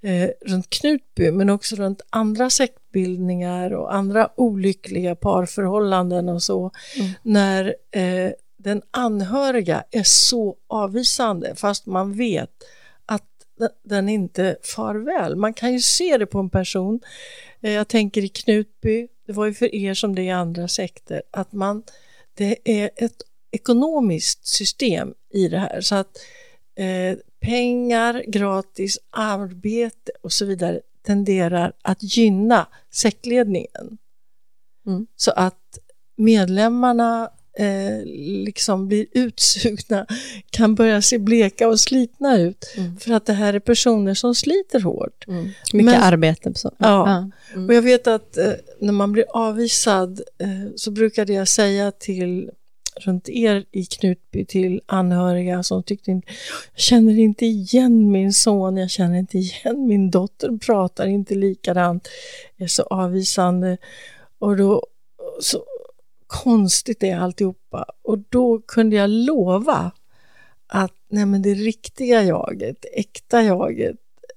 [0.00, 6.70] eh, runt Knutby, men också runt andra sektbildningar och andra olyckliga parförhållanden och så,
[7.22, 12.50] när eh, den anhöriga är så avvisande, fast man vet
[13.06, 13.24] att
[13.84, 15.36] den- inte far väl.
[15.36, 17.00] Man kan ju se det på en person.
[17.60, 20.68] Eh, Jag tänker i Knutby, det var ju för er som det är i andra
[20.68, 21.82] sekter, att man,
[22.34, 25.80] det är ett ekonomiskt system i det här.
[25.80, 26.16] Så att
[26.76, 33.98] eh, pengar, gratis arbete och så vidare tenderar att gynna sektledningen.
[34.86, 35.06] Mm.
[35.16, 35.78] Så att
[36.16, 38.04] medlemmarna eh,
[38.44, 40.06] liksom blir utsugna
[40.50, 42.74] kan börja se bleka och slitna ut.
[42.76, 42.98] Mm.
[42.98, 45.24] För att det här är personer som sliter hårt.
[45.28, 45.44] Mm.
[45.72, 46.52] Mycket Men- arbete.
[46.54, 46.74] Så.
[46.78, 47.30] Ja.
[47.54, 47.68] Mm.
[47.68, 52.50] Och jag vet att eh, när man blir avvisad eh, så brukade jag säga till
[53.00, 56.28] runt er i Knutby till anhöriga som tyckte inte,
[56.72, 62.08] jag känner inte igen min son, jag känner inte igen min dotter, pratar inte likadant,
[62.56, 63.76] är så avvisande.
[64.38, 64.86] Och då,
[65.40, 65.64] så
[66.28, 67.84] konstigt är alltihopa.
[68.02, 69.92] Och då kunde jag lova
[70.66, 73.96] att nej men det riktiga jaget, äkta jaget,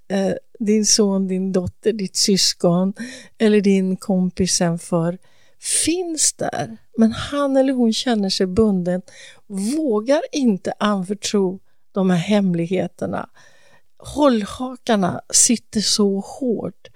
[0.09, 2.93] eh, din son, din dotter, ditt syskon
[3.37, 5.17] eller din kompis sen för
[5.85, 6.77] finns där.
[6.97, 9.01] Men han eller hon känner sig bunden,
[9.47, 11.59] vågar inte anförtro
[11.91, 13.29] de här hemligheterna.
[13.97, 16.87] Hållhakarna sitter så hårt.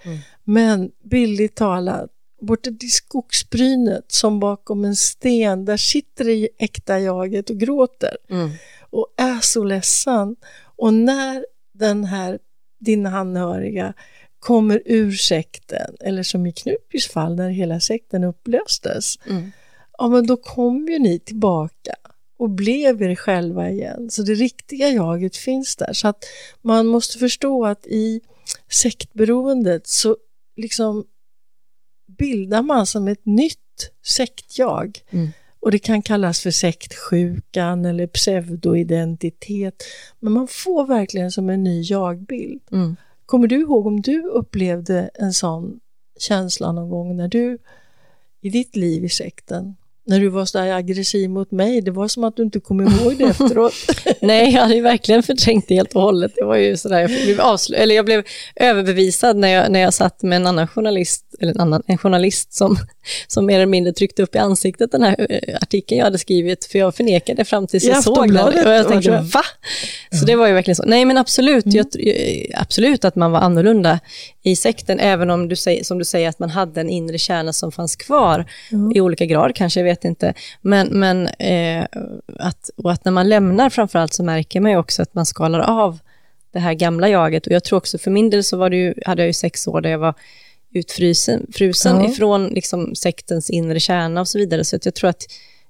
[0.44, 2.10] Men bildligt talat,
[2.46, 8.50] borta till skogsbrynet som bakom en sten, där sitter det äkta jaget och gråter Mm.
[8.90, 10.36] och är så ledsen.
[10.78, 12.40] Och när den här,
[12.80, 13.94] din anhöriga
[14.40, 19.52] kommer ur sekten, eller som i Knutbys fall när hela sekten upplöstes, Mm.
[19.98, 21.96] ja men då kom ju ni tillbaka
[22.40, 24.10] och blev er själva igen.
[24.10, 25.94] Så det riktiga jaget finns där.
[25.94, 26.24] Så att
[26.62, 28.22] man måste förstå att i
[28.72, 30.18] sektberoendet så
[30.56, 31.06] liksom
[32.18, 35.00] bildar man som ett nytt sektjag.
[35.10, 35.30] Mm.
[35.60, 39.84] Och det kan kallas för sektsjukan eller pseudoidentitet.
[40.20, 42.62] Men man får verkligen som en ny jagbild.
[42.72, 42.96] Mm.
[43.26, 45.80] Kommer du ihåg om du upplevde en sån
[46.20, 47.58] känsla någon gång när du
[48.42, 49.76] i ditt liv i sekten,
[50.08, 52.82] när du var så där aggressiv mot mig, det var som att du inte kom
[52.82, 53.74] ihåg det efteråt.
[54.22, 56.32] Nej, jag hade verkligen förträngt det helt och hållet.
[56.36, 58.24] Det var ju sådär, jag blev, avslö- eller jag blev
[58.56, 62.54] överbevisad när jag, när jag satt med en annan journalist, eller en, annan, en journalist
[62.54, 62.78] som,
[63.28, 66.66] som mer eller mindre tryckte upp i ansiktet den här eh, artikeln jag hade skrivit,
[66.66, 68.48] för jag förnekade fram tills jag såg den.
[68.48, 69.22] Och jag tänkte, det.
[69.22, 69.42] va?
[70.12, 70.84] Så det var ju verkligen så.
[70.86, 74.00] Nej, men absolut, jag, tr- absolut att man var annorlunda
[74.44, 77.54] i sekten, även om du säger, som du säger att man hade en inre kärna
[77.54, 78.46] som fanns kvar
[78.96, 80.34] i olika grad, kanske, jag vet inte.
[80.62, 81.86] Men, men eh,
[82.40, 85.60] att, och att när man lämnar framförallt så märker man ju också att man skalar
[85.60, 86.00] av
[86.54, 87.48] det här gamla jaget.
[87.48, 89.68] Och jag tror också för min del så var det ju, hade jag ju sex
[89.68, 90.14] år där jag var
[90.76, 92.10] utfrusen frusen Ja.
[92.10, 94.64] ifrån liksom sektens inre kärna och så vidare.
[94.66, 95.24] Så att jag tror att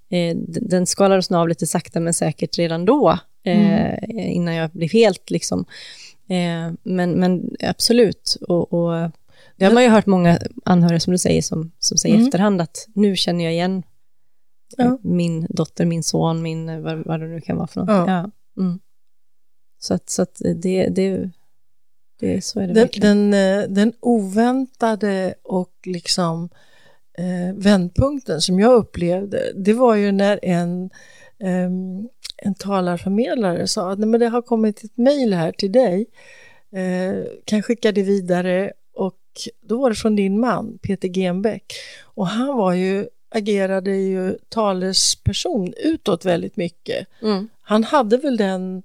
[0.09, 3.93] eh, den skalades nog av lite sakta men säkert redan då, eh,
[4.35, 5.65] innan jag blev helt liksom.
[6.29, 8.37] Eh, men, men absolut.
[8.47, 9.11] Och, och
[9.57, 12.27] det har man ju hört många anhöriga som du säger, som, som säger i Mm.
[12.27, 13.83] efterhand att nu känner jag igen
[14.77, 14.97] Ja.
[15.03, 18.07] min dotter, min son, min, vad, vad det nu kan vara för något.
[18.07, 18.31] Ja.
[18.63, 18.79] Mm.
[19.79, 21.29] Så att, så att det, det,
[22.19, 23.31] det, så är det Den, verkligen.
[23.31, 26.49] den, eh, den oväntade och liksom
[27.17, 30.89] eh, vändpunkten som jag upplevde, det var ju när en,
[31.39, 36.05] ehm, en talarförmedlare sa att "Nej, men det har kommit ett mejl här till dig,
[36.71, 39.19] eh, kan skicka det vidare och
[39.61, 41.73] då var det från din man Peter Genbeck
[42.03, 47.07] och han var ju, agerade ju talesperson utåt väldigt mycket.
[47.21, 47.47] Mm.
[47.61, 48.81] Han hade väl den eh,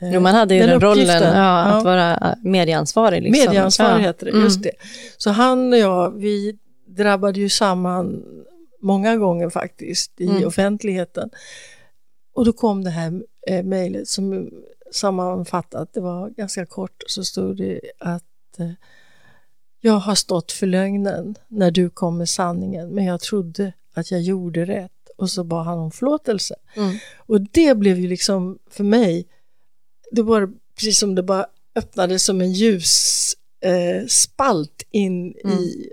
[0.00, 1.36] Jo, man hade ju den, rollen, uppgiften.
[1.36, 1.90] ja, att Ja.
[1.90, 3.22] vara eh, medieansvarig.
[3.22, 3.44] Liksom.
[3.46, 4.06] Medieansvarig ja.
[4.06, 4.44] heter det, Mm.
[4.44, 4.70] just det.
[5.16, 8.22] Så han och jag, vi drabbade ju samman
[8.80, 10.46] många gånger faktiskt i Mm.
[10.46, 11.30] offentligheten.
[12.34, 14.50] Och då kom det här eh, mejlet som
[14.92, 18.22] sammanfattat, det var ganska kort, så stod det att
[18.58, 18.70] eh,
[19.80, 24.20] jag har stått för lögnen när du kom med sanningen, men jag trodde att jag
[24.20, 24.92] gjorde rätt.
[25.16, 26.54] Och så bad han om förlåtelse.
[26.76, 26.96] Mm.
[27.16, 29.26] Och det blev ju liksom för mig,
[30.12, 34.02] det var precis som det bara öppnade som en ljus eh,
[34.90, 35.58] in Mm.
[35.58, 35.88] i...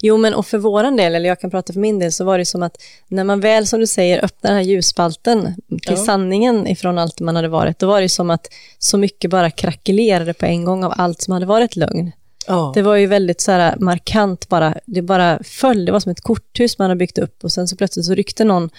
[0.00, 2.38] Jo, men och för våran del, eller jag kan prata för min del, så var
[2.38, 2.76] det som att
[3.08, 5.96] när man väl, som du säger, öppnar den här ljusspalten till Ja.
[5.96, 8.46] sanningen ifrån allt man hade varit, då var det som att
[8.78, 12.12] så mycket bara krackelerade på en gång av allt som hade varit lögn.
[12.46, 16.12] Ja, Det var ju väldigt så här markant bara, det bara föll, det var som
[16.12, 18.70] ett korthus man hade byggt upp och sen så plötsligt så ryckte någon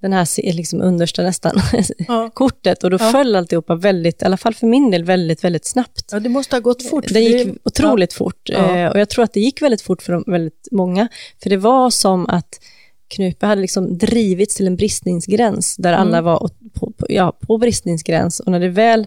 [0.00, 1.60] den här liksom understa nästan
[2.08, 2.30] Ja.
[2.34, 3.10] kortet och då Ja.
[3.12, 6.08] föll alltihopa väldigt, i alla fall för min del, väldigt, väldigt snabbt.
[6.12, 7.04] ja, det måste ha gått fort.
[7.08, 8.76] Det gick otroligt fort Ja.
[8.76, 11.08] Eh, och jag tror att det gick väldigt fort för de, väldigt många.
[11.42, 12.60] För det var som att
[13.08, 18.40] Knupe hade liksom drivits till en bristningsgräns där alla var på, på, ja, på bristningsgräns
[18.40, 19.06] och när det väl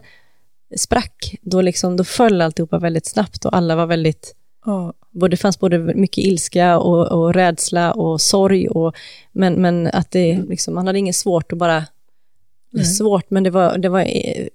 [0.76, 4.34] sprack, då, liksom, då föll alltihopa väldigt snabbt och alla var väldigt
[4.66, 8.94] Ja, både, det fanns både mycket ilska och, och rädsla och sorg, och,
[9.32, 11.84] men, men att det, liksom, man hade inget svårt att bara...
[12.72, 12.84] Det Nej.
[12.86, 14.00] svårt, men det var, det var,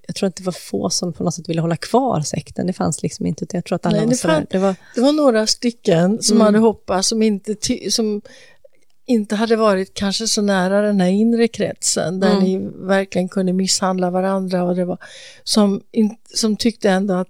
[0.06, 2.66] jag tror att det var få som på något sätt ville hålla kvar sekten.
[2.66, 5.00] Det fanns liksom inte, jag tror att alla Nej, var det fann- Det var, det
[5.00, 6.44] var några stycken som Mm.
[6.46, 7.54] hade hoppat som inte...
[7.54, 8.22] Ty, som,
[9.08, 12.44] inte hade varit kanske så nära den här inre kretsen där Mm.
[12.44, 14.98] ni verkligen kunde misshandla varandra och det var
[15.44, 17.28] som, in, som tyckte ändå att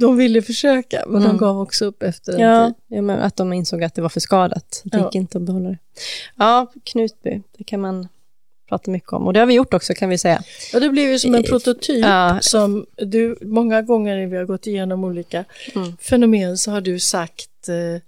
[0.00, 1.36] de ville försöka men de Mm.
[1.38, 2.74] gav också upp efter en Ja, tid.
[2.96, 4.80] ja men att de insåg att det var för skadat.
[4.84, 5.04] Det Ja.
[5.04, 5.78] gick inte att behålla det.
[6.36, 8.08] Ja, Knutby, det kan man
[8.68, 9.26] prata mycket om.
[9.26, 10.42] Och det har vi gjort också kan vi säga.
[10.72, 12.38] Ja, det blev ju som en prototyp Ja.
[12.42, 15.44] som du, många gånger när vi har gått igenom olika
[15.74, 15.96] Mm.
[15.96, 18.00] fenomen så har du sagt, eh,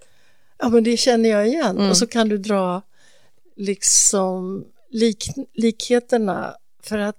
[0.58, 1.90] ja men det känner jag igen Mm.
[1.90, 2.82] och så kan du dra
[3.56, 5.24] liksom lik,
[5.54, 7.16] likheterna för att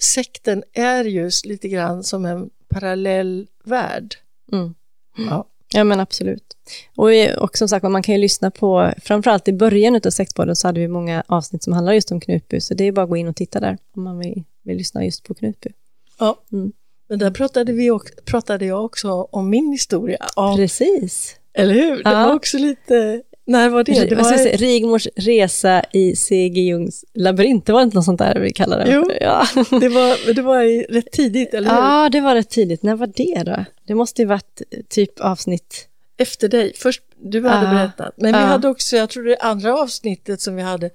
[0.00, 4.14] sekten är just lite grann som en parallell värld.
[4.52, 4.74] Mm.
[5.16, 5.46] Ja.
[5.74, 6.56] Ja men absolut.
[6.96, 7.08] Och,
[7.42, 10.80] och som sagt man kan ju lyssna på, framförallt i början av Sektpodden så hade
[10.80, 13.28] vi många avsnitt som handlar just om Knutby, så det är bara att gå in
[13.28, 15.70] och titta där om man vill, vill lyssna just på Knutby.
[16.18, 16.42] Ja.
[16.52, 16.72] Mm.
[17.08, 20.26] Men där pratade, vi också, pratade jag också om min historia.
[20.36, 21.36] Om, Precis.
[21.52, 21.96] eller hur?
[21.96, 22.26] Det Ja.
[22.26, 24.04] var också lite, när var det?
[24.04, 26.60] det var, säga, Rigmors resa i C.G.
[26.60, 28.92] Jungs labyrint, det var inte något sånt där vi kallar det?
[28.92, 29.10] Jo.
[29.20, 29.46] Ja.
[29.80, 31.76] det var, det var rätt tidigt, eller hur?
[31.76, 32.82] ja, det var rätt tidigt.
[32.82, 33.64] När var det då?
[33.86, 35.88] Det måste ju varit eh, typ avsnitt...
[36.16, 36.72] efter dig.
[36.76, 38.14] Först du hade Ah, berättat.
[38.16, 38.46] Men vi ah.
[38.46, 40.90] hade också, jag tror det andra avsnittet som vi hade,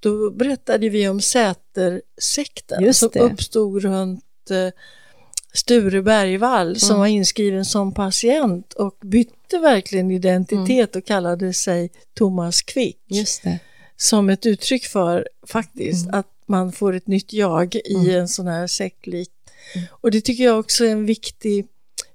[0.00, 4.72] då berättade vi om Sätersekten som uppstod runt eh,
[5.54, 6.98] Sture Bergvall som Mm.
[7.00, 12.98] var inskriven som patient och bytte verkligen identitet och kallade sig Thomas Quick.
[13.96, 16.18] Som ett uttryck för faktiskt Mm.
[16.20, 19.30] att man får ett nytt jag i en sån här sektlik.
[19.90, 21.66] Och det tycker jag också är en viktig,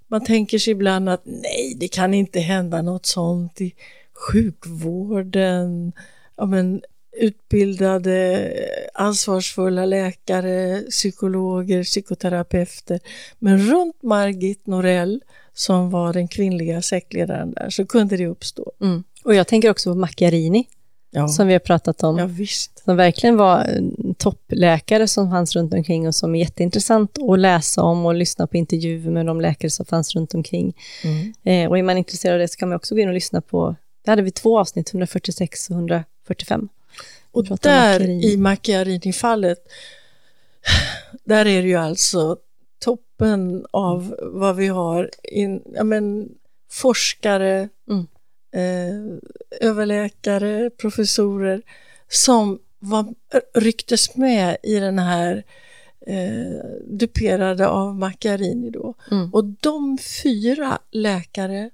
[0.08, 3.74] man tänker sig ibland att nej, det kan inte hända något sånt i
[4.14, 5.92] sjukvården.
[6.36, 6.82] Ja, men,
[7.18, 8.54] utbildade,
[8.94, 13.00] ansvarsfulla läkare, psykologer, psykoterapeuter.
[13.40, 15.22] Men runt Margit Norell,
[15.54, 18.72] som var den kvinnliga sektledaren där, så kunde det uppstå.
[18.82, 19.04] Mm.
[19.24, 20.68] Och jag tänker också på Macchiarini,
[21.12, 22.18] Ja, som vi har pratat om.
[22.18, 22.84] ja visst.
[22.86, 27.82] som verkligen var en toppläkare som fanns runt omkring och som är jätteintressant att läsa
[27.82, 30.74] om och lyssna på intervjuer med de läkare som fanns runt omkring.
[31.04, 31.34] Mm.
[31.44, 33.42] Eh, och är man intresserad av det så kan man också gå in och lyssna
[33.42, 36.70] på, det hade vi två avsnitt, 146 och 145.
[37.40, 39.58] Och där i Macchiarini-fallet,
[41.24, 42.38] där är det ju alltså
[42.80, 46.30] toppen av vad vi har, in, ja men,
[46.72, 48.08] forskare, Mm.
[48.54, 49.18] eh,
[49.70, 51.62] överläkare, professorer
[52.08, 53.06] som var,
[53.54, 55.44] rycktes med i den här
[56.08, 58.94] eh, duperade av Macchiarini då.
[59.12, 59.34] Mm.
[59.34, 61.70] Och de fyra läkare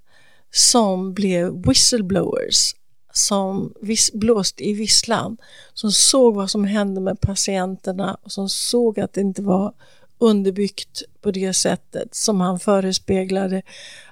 [0.52, 2.76] som blev whistleblowers,
[3.18, 5.38] som vis, blåste i visslan,
[5.74, 9.74] som såg vad som hände med patienterna och som såg att det inte var
[10.18, 13.62] underbyggt på det sättet som han förespeglade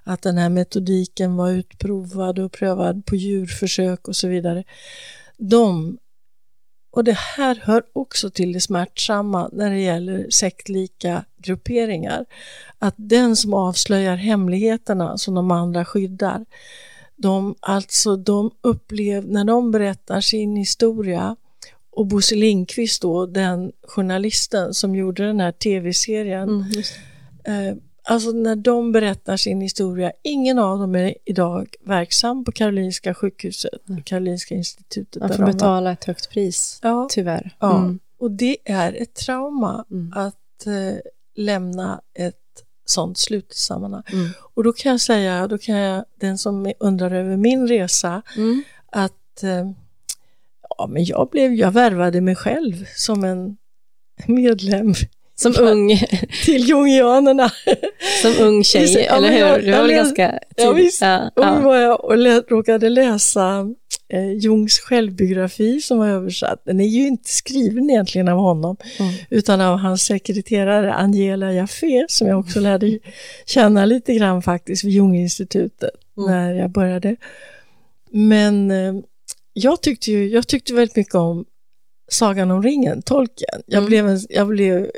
[0.04, 4.64] att den här metodiken var utprovad och prövad på djurförsök och så vidare.
[5.38, 5.97] De,
[6.91, 12.26] och det här hör också till det smärtsamma när det gäller sektlika grupperingar,
[12.80, 16.45] att den som avslöjar hemligheterna som de andra skyddar,
[17.16, 21.36] de, alltså de upplev, när de berättar sin historia
[21.91, 28.55] och Bosse Lindqvist då, den journalisten som gjorde den här tv-serien, Mm, eh, alltså när
[28.55, 33.72] de berättar sin historia, ingen av dem är idag verksam på Karolinska sjukhuset,
[34.03, 35.22] Karolinska institutet.
[35.22, 37.55] Man får betala ett högt pris, Ja, tyvärr.
[37.59, 37.78] ja.
[37.78, 37.99] Mm.
[38.20, 40.14] och det är ett trauma Mm.
[40.16, 40.97] att eh,
[41.36, 42.36] lämna ett
[42.86, 44.04] sånt slutsammanhang.
[44.12, 44.30] Mm.
[44.54, 48.64] Och då kan jag säga, då kan jag, den som undrar över min resa, Mm.
[48.92, 49.72] att eh,
[50.78, 53.58] ja, men jag, blev, jag värvade mig själv som en
[54.28, 54.94] medlem
[55.36, 55.98] Som ung,
[56.46, 57.52] till jungianerna.
[58.22, 59.66] som ung tjej, ja, eller hur?
[59.66, 60.74] Du var väl ganska tidig?
[60.76, 61.02] visst.
[61.02, 61.56] Ja, Och ja.
[61.56, 63.66] då var jag och lä- råkade läsa
[64.10, 66.62] eh, Jungs självbiografi som var översatt.
[66.66, 69.14] Den är ju inte skriven egentligen av honom, Mm.
[69.30, 72.99] utan av hans sekreterare Angela Jaffe, som jag också lärde
[73.45, 76.32] känna lite grann faktiskt vid Junginstitutet Mm.
[76.32, 77.16] när jag började.
[78.12, 78.93] Men eh,
[79.54, 81.45] jag tyckte ju, jag tyckte väldigt mycket om
[82.12, 83.62] Sagan om ringen, tolken.
[83.66, 83.89] Jag, Mm.
[83.89, 84.91] blev, en, jag blev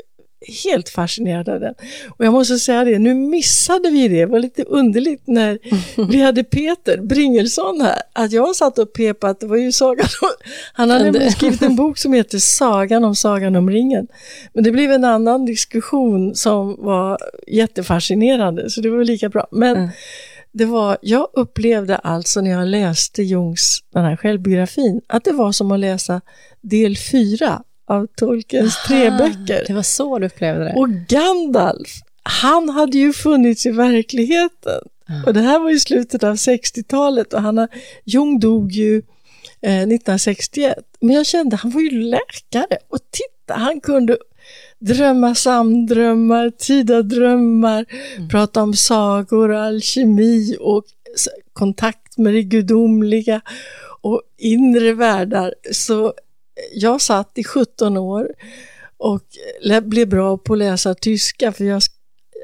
[0.64, 1.74] helt fascinerad av den.
[2.18, 5.58] Och jag måste säga det, nu missade vi det, det var lite underligt när
[6.10, 10.28] vi hade Peter Bringelsson här, att jag satt och pepade, det var ju Sagan om,
[10.72, 14.06] han hade skrivit en bok som heter Sagan om Sagan om ringen.
[14.52, 19.46] Men det blev en annan diskussion som var jättefascinerande, så det var lika bra.
[19.50, 19.88] Men Mm.
[20.52, 25.52] det var, jag upplevde alltså när jag läste Jungs, den här självbiografin, att det var
[25.52, 26.20] som att läsa
[26.60, 29.64] del fyra av Tolkiens tre böcker.
[29.66, 30.72] Det var så du upplevde det?
[30.76, 31.88] Och Gandalf,
[32.22, 34.80] han hade ju funnits i verkligheten.
[35.26, 37.68] Och det här var i slutet av 60-talet och han
[38.04, 38.96] Jung dog ju
[39.62, 40.76] eh, 1961.
[41.00, 44.18] Men jag kände, han var ju läkare och titta, han kunde
[44.78, 47.84] drömma samdrömmar, tyda drömmar,
[48.16, 48.28] Mm.
[48.28, 50.84] prata om sagor och alkemi och
[51.52, 53.40] kontakt med det gudomliga
[54.00, 55.54] och inre världar.
[55.72, 56.14] Så
[56.74, 58.28] jag satt i 17 år
[58.98, 59.22] och
[59.82, 61.82] blev bra på att läsa tyska för jag,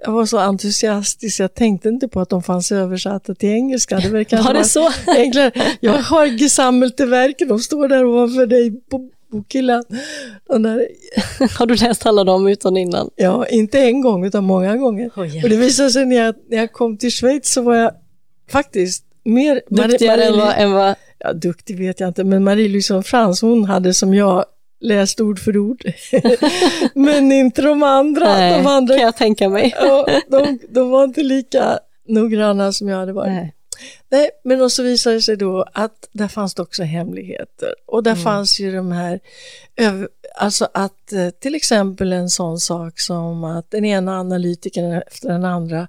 [0.04, 3.96] jag var så entusiastisk, jag tänkte inte på att de fanns översatta till engelska.
[3.96, 4.90] Det var, kanske Var det så?
[5.06, 5.52] enklare.
[5.80, 9.84] Jag har Gesammelte-verken, de står där ovanför dig på bokhyllan.
[10.48, 10.88] Där,
[11.58, 13.10] Har du läst alla dem utan innan?
[13.16, 15.08] ja, inte en gång utan många gånger.
[15.08, 17.92] Oh, Och det visade sig när jag, när jag kom till Schweiz så var jag
[18.50, 19.62] faktiskt mer...
[19.68, 20.94] Duktigare än vad, än vad...
[21.18, 24.44] Ja, duktig vet jag inte, men Marie-Louise Frans hon hade som jag
[24.80, 25.84] läst ord för ord.
[26.94, 28.24] men inte de andra.
[28.24, 29.74] Nej, de andra kan jag tänka mig.
[29.80, 33.32] ja, de, de var inte lika noggranna som jag hade varit.
[33.32, 33.54] Nej.
[34.10, 37.74] Nej, men och så visade det sig då att där fanns det också hemligheter.
[37.86, 38.24] Och där Mm.
[38.24, 39.20] fanns ju de här,
[40.38, 45.44] alltså att eh, till exempel en sån sak som att den ena analytikern efter den
[45.44, 45.88] andra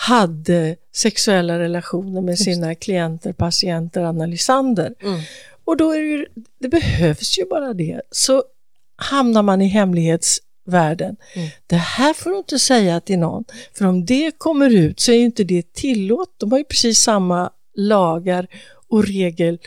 [0.00, 4.94] hade sexuella relationer med sina klienter, patienter, analysander.
[5.02, 5.20] Mm.
[5.64, 6.26] Och då är det ju,
[6.58, 8.00] det behövs ju bara det.
[8.10, 8.44] Så
[8.96, 11.16] hamnar man i hemlighetsvärlden.
[11.34, 11.48] Mm.
[11.66, 13.44] Det här får du inte säga till någon,
[13.74, 16.34] för om det kommer ut så är ju inte det tillåtet.
[16.38, 18.46] De har ju precis samma lagar
[18.88, 19.58] och regel,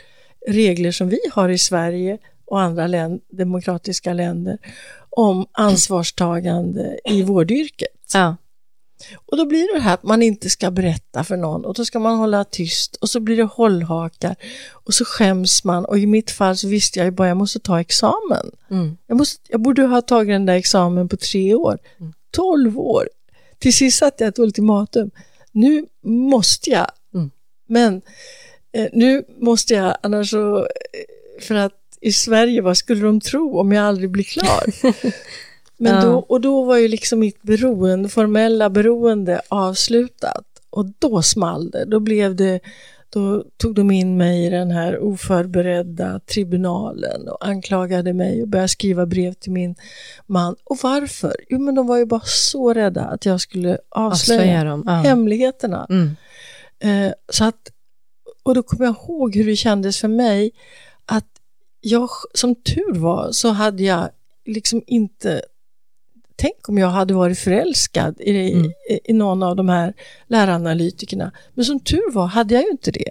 [0.48, 4.58] regler som vi har i Sverige och andra län, demokratiska länder
[5.10, 7.88] om ansvarstagande i vårdyrket.
[8.14, 8.36] Ja.
[9.26, 11.98] Och då blir det här att man inte ska berätta för någon och då ska
[11.98, 14.36] man hålla tyst och så blir det hållhakar
[14.70, 17.60] och så skäms man och i mitt fall så visste jag ju bara jag måste
[17.60, 18.50] ta examen.
[18.70, 18.96] Mm.
[19.06, 21.78] Jag, måste, jag borde ha tagit den där examen på tre år.
[22.30, 23.08] Tolv år.
[23.58, 25.10] Till sist satte jag ett ultimatum.
[25.52, 26.90] Nu måste jag.
[27.14, 27.30] Mm.
[27.68, 28.02] Men
[28.72, 30.66] eh, nu måste jag, annars så, eh,
[31.40, 34.64] för att i Sverige, vad skulle de tro om jag aldrig blir klar?
[35.84, 36.02] Men Ja.
[36.10, 40.44] då, och då var ju liksom mitt beroende, formella beroende avslutat.
[40.70, 41.84] Och då small det.
[41.84, 42.60] Då blev det,
[43.10, 48.68] då tog de in mig i den här oförberedda tribunalen och anklagade mig och började
[48.68, 49.74] skriva brev till min
[50.26, 50.56] man.
[50.64, 51.36] Och varför?
[51.48, 54.82] Jo, men de var ju bara så rädda att jag skulle avslöja, Avslöja dem.
[54.86, 54.92] Ja.
[54.92, 55.86] hemligheterna.
[55.90, 56.16] Mm.
[56.78, 57.70] Eh, så att,
[58.42, 60.50] och då kommer jag ihåg hur det kändes för mig
[61.06, 61.26] att
[61.80, 64.08] jag, som tur var, så hade jag
[64.46, 65.42] liksom inte
[66.36, 68.66] Tänk om jag hade varit förälskad i, Mm.
[68.90, 69.94] i, i någon av de här
[70.26, 71.32] läraranalytikerna.
[71.54, 73.10] Men som tur var hade jag ju inte det.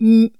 [0.00, 0.30] Mm,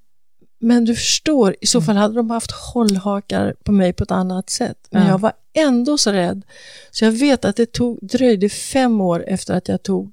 [0.64, 1.86] Men du förstår, i så Mm.
[1.86, 4.78] fall hade de haft hållhakar på mig på ett annat sätt.
[4.90, 5.08] Men Ja.
[5.08, 6.42] jag var ändå så rädd.
[6.90, 10.12] Så jag vet att det tog, dröjde fem år efter att jag tog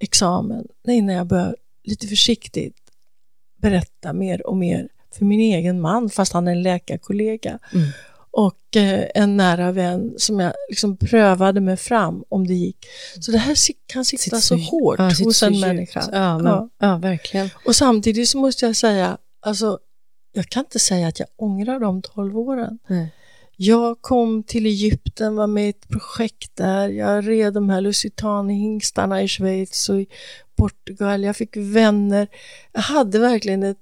[0.00, 2.76] examen innan jag började lite försiktigt
[3.62, 4.88] berätta mer och mer
[5.18, 7.58] för min egen man, fast han är en läkarkollega.
[7.74, 7.88] Mm.
[8.30, 12.86] Och eh, en nära vän som jag liksom prövade mig fram om det gick.
[13.20, 13.56] Så det här
[13.86, 16.04] kan sitta Sitter så, hårt ja, hos en människa.
[16.12, 16.68] Ja, men, Ja.
[16.78, 16.96] ja.
[16.96, 17.50] verkligen.
[17.64, 19.78] Och samtidigt så måste jag säga, alltså,
[20.32, 22.78] jag kan inte säga att jag ångrar de 12 åren.
[22.86, 23.14] Nej.
[23.60, 26.88] Jag kom till Egypten, var med i ett projekt där.
[26.88, 30.06] Jag red de här lusitanihingstarna i Schweiz och i
[30.56, 31.24] Portugal.
[31.24, 32.28] Jag fick vänner.
[32.72, 33.78] Jag hade verkligen ett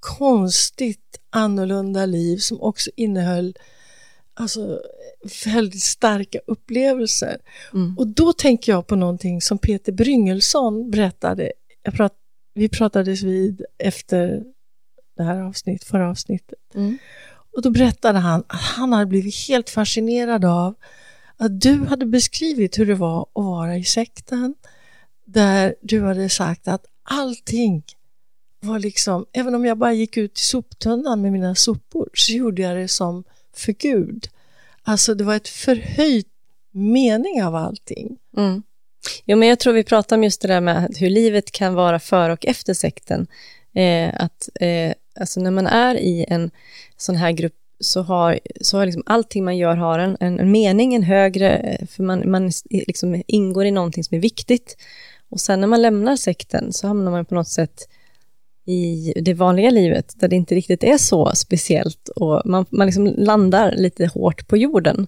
[0.00, 3.54] konstigt annorlunda liv som också innehöll
[4.34, 4.82] alltså,
[5.44, 7.38] väldigt starka upplevelser.
[7.74, 7.98] Mm.
[7.98, 11.52] Och då tänker jag på någonting som Peter Bryngelsson berättade.
[11.92, 12.12] Prat,
[12.54, 14.44] vi pratades vid efter
[15.16, 16.58] det här avsnitt, förra avsnittet.
[16.74, 16.98] Mm.
[17.56, 20.74] Och då berättade han att han hade blivit helt fascinerad av
[21.36, 24.54] att du hade beskrivit hur det var att vara i sekten.
[25.24, 27.82] Där du hade sagt att allting
[28.60, 32.62] var liksom, även om jag bara gick ut i soptunnan med mina sopor så gjorde
[32.62, 33.24] jag det som
[33.56, 34.28] för Gud.
[34.82, 36.26] Alltså det var ett förhöjt
[36.70, 38.18] mening av allting.
[38.36, 38.62] Mm.
[39.24, 41.98] Jo, men jag tror vi pratar om just det där med hur livet kan vara
[41.98, 43.26] före och efter sekten.
[43.74, 46.50] Eh, att eh, alltså när man är i en
[46.96, 50.50] sån här grupp så har, så har liksom allting man gör har en, en, en
[50.50, 54.76] mening, en högre, eh, för man, man liksom ingår i någonting som är viktigt.
[55.28, 57.88] Och sen när man lämnar sekten så hamnar man på något sätt
[58.64, 63.06] i det vanliga livet där det inte riktigt är så speciellt och man, man liksom
[63.06, 65.06] landar lite hårt på jorden.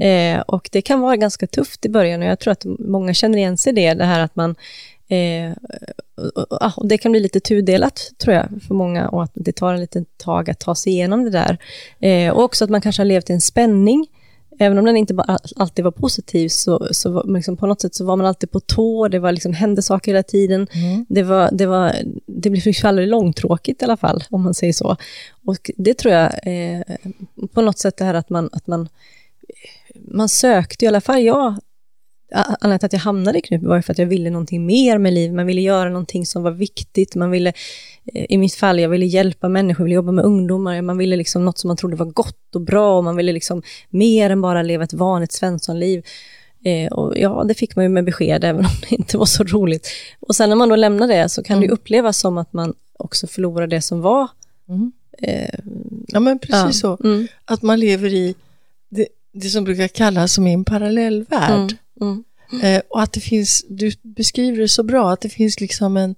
[0.00, 3.38] Eh, och det kan vara ganska tufft i början och jag tror att många känner
[3.38, 4.54] igen sig i det, det här att man
[5.08, 5.52] eh,
[6.34, 9.52] och, och, och det kan bli lite tudelat tror jag för många och att det
[9.52, 11.58] tar en liten tag att ta sig igenom det där.
[12.00, 14.06] Eh, och också att man kanske har levt i en spänning
[14.58, 17.94] även om den inte bara alltid var positiv, så, så var, liksom på något sätt
[17.94, 20.66] så var man alltid på tå, det var liksom, hände saker hela tiden.
[20.72, 21.06] Mm.
[21.08, 21.96] Det, var, det, var,
[22.26, 24.96] det blev liksom aldrig långtråkigt i alla fall, om man säger så.
[25.44, 26.82] Och det tror jag, eh,
[27.52, 28.88] på något sätt det här att man, att man,
[29.94, 31.54] man sökte, i alla fall jag,
[32.36, 35.12] anledningen till att jag hamnade i Knutby var för att jag ville någonting mer med
[35.12, 35.36] livet.
[35.36, 37.14] Man ville göra någonting som var viktigt.
[37.14, 37.52] Man ville,
[38.14, 40.82] eh, i mitt fall, jag ville hjälpa människor, jag ville jobba med ungdomar.
[40.82, 43.62] Man ville liksom något som man trodde var gott och bra och man ville liksom
[43.90, 46.04] mer än bara leva ett vanligt Svenssonliv.
[46.64, 49.44] Eh, och ja, det fick man ju med besked, även om det inte var så
[49.44, 49.88] roligt.
[50.20, 51.68] Och sen när man då lämnar det så kan mm.
[51.68, 54.28] det upplevas som att man också förlorar det som var.
[54.68, 54.92] Mm.
[55.18, 55.58] Eh,
[56.08, 56.96] ja, men precis ja.
[56.98, 57.08] så.
[57.08, 57.26] Mm.
[57.44, 58.34] Att man lever i
[58.88, 61.60] det, det som brukar kallas som en parallellvärld.
[61.60, 61.76] Mm.
[62.00, 62.24] Mm.
[62.62, 66.14] Eh, och att det finns, du beskriver det så bra, att det finns liksom en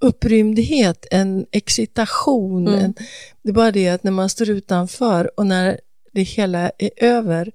[0.00, 2.68] upprymdhet, en excitation.
[2.68, 2.80] Mm.
[2.80, 2.94] En,
[3.42, 5.80] det är bara det att när man står utanför och när
[6.12, 7.52] det hela är över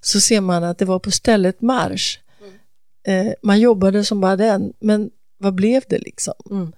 [0.00, 2.20] så ser man att det var på stället marsch.
[2.40, 3.26] Mm.
[3.26, 6.34] Eh, man jobbade som bara den, men vad blev det liksom?
[6.50, 6.72] Mm.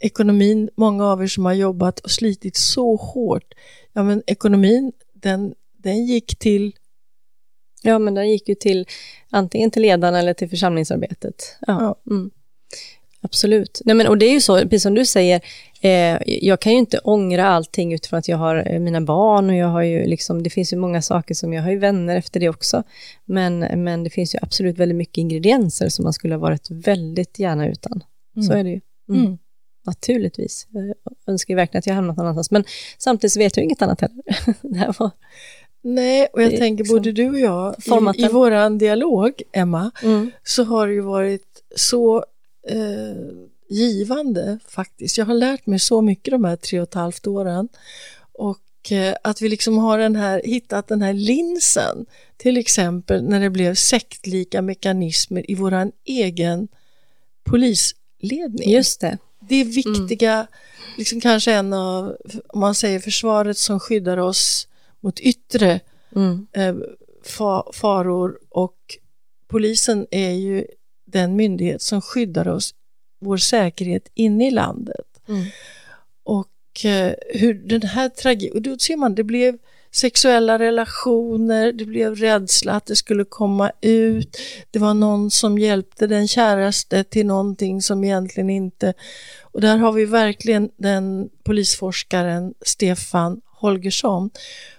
[0.00, 3.54] Ekonomin, många av er som har jobbat och slitit så hårt,
[3.92, 6.72] ja men ekonomin den, den gick till
[7.82, 8.86] Ja, men den gick ju till
[9.30, 11.56] antingen till ledarna eller till församlingsarbetet.
[11.66, 11.78] Ja.
[12.06, 12.12] ja.
[12.14, 12.30] Mm.
[13.20, 13.80] Absolut.
[13.84, 15.40] Nej, men, och det är ju så, precis som du säger,
[15.80, 19.56] eh, jag kan ju inte ångra allting utifrån att jag har eh, mina barn och
[19.56, 22.40] jag har ju liksom, det finns ju många saker som jag har ju vänner efter
[22.40, 22.82] det också.
[23.24, 27.38] Men, men det finns ju absolut väldigt mycket ingredienser som man skulle ha varit väldigt
[27.38, 28.04] gärna utan.
[28.36, 28.48] Mm.
[28.48, 28.80] Så är det ju.
[29.08, 29.20] Mm.
[29.20, 29.38] Mm.
[29.86, 30.66] Naturligtvis.
[30.70, 30.94] Jag
[31.26, 32.64] önskar ju verkligen att jag hamnat någon annanstans, men
[32.98, 34.22] samtidigt så vet jag inget annat heller.
[34.62, 35.10] det här var
[35.82, 37.76] Nej, och jag tänker liksom både du och jag,
[38.16, 40.30] i, i våran dialog, Emma, mm.
[40.44, 42.24] så har det ju varit så
[42.68, 45.18] eh, givande faktiskt.
[45.18, 47.68] Jag har lärt mig så mycket de här tre och ett halvt åren.
[48.32, 52.06] Och eh, att vi liksom har den här, hittat den här linsen,
[52.36, 56.68] till exempel när det blev sektlika mekanismer i våran egen
[57.44, 58.70] polisledning.
[58.70, 59.18] Just det.
[59.40, 60.46] Det är viktiga, mm.
[60.96, 62.16] liksom kanske en av,
[62.48, 64.68] om man säger försvaret som skyddar oss
[65.00, 65.80] mot yttre
[66.16, 66.46] mm.
[66.52, 66.76] eh,
[67.24, 68.76] fa faror och
[69.48, 70.66] polisen är ju
[71.06, 72.74] den myndighet som skyddar oss,
[73.20, 75.06] vår säkerhet inne i landet.
[75.28, 75.44] Mm.
[76.24, 79.58] Och eh, hur den här tragedin, och då ser man, det blev
[79.90, 84.38] sexuella relationer, det blev rädsla att det skulle komma ut,
[84.70, 88.94] det var någon som hjälpte den käraste till någonting som egentligen inte...
[89.42, 94.30] Och där har vi verkligen den polisforskaren Stefan Holgersson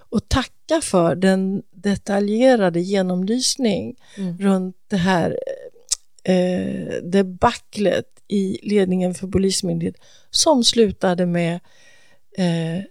[0.09, 4.37] och tacka för den detaljerade genomlysning mm.
[4.37, 5.39] runt det här
[6.23, 11.59] eh, debaclet i ledningen för Polismyndigheten som slutade med
[12.37, 12.83] eh,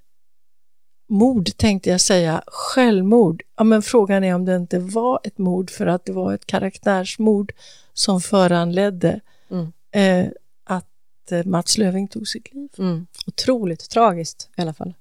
[1.09, 3.43] mord tänkte jag säga, självmord.
[3.57, 6.47] Ja, men frågan är om det inte var ett mord för att det var ett
[6.47, 7.53] karaktärsmord
[7.93, 9.21] som föranledde
[9.51, 9.73] mm.
[9.91, 10.33] eh,
[10.65, 12.69] att eh, Mats Löving tog sitt liv.
[12.79, 13.07] Mm.
[13.27, 14.95] Otroligt tragiskt i alla fall.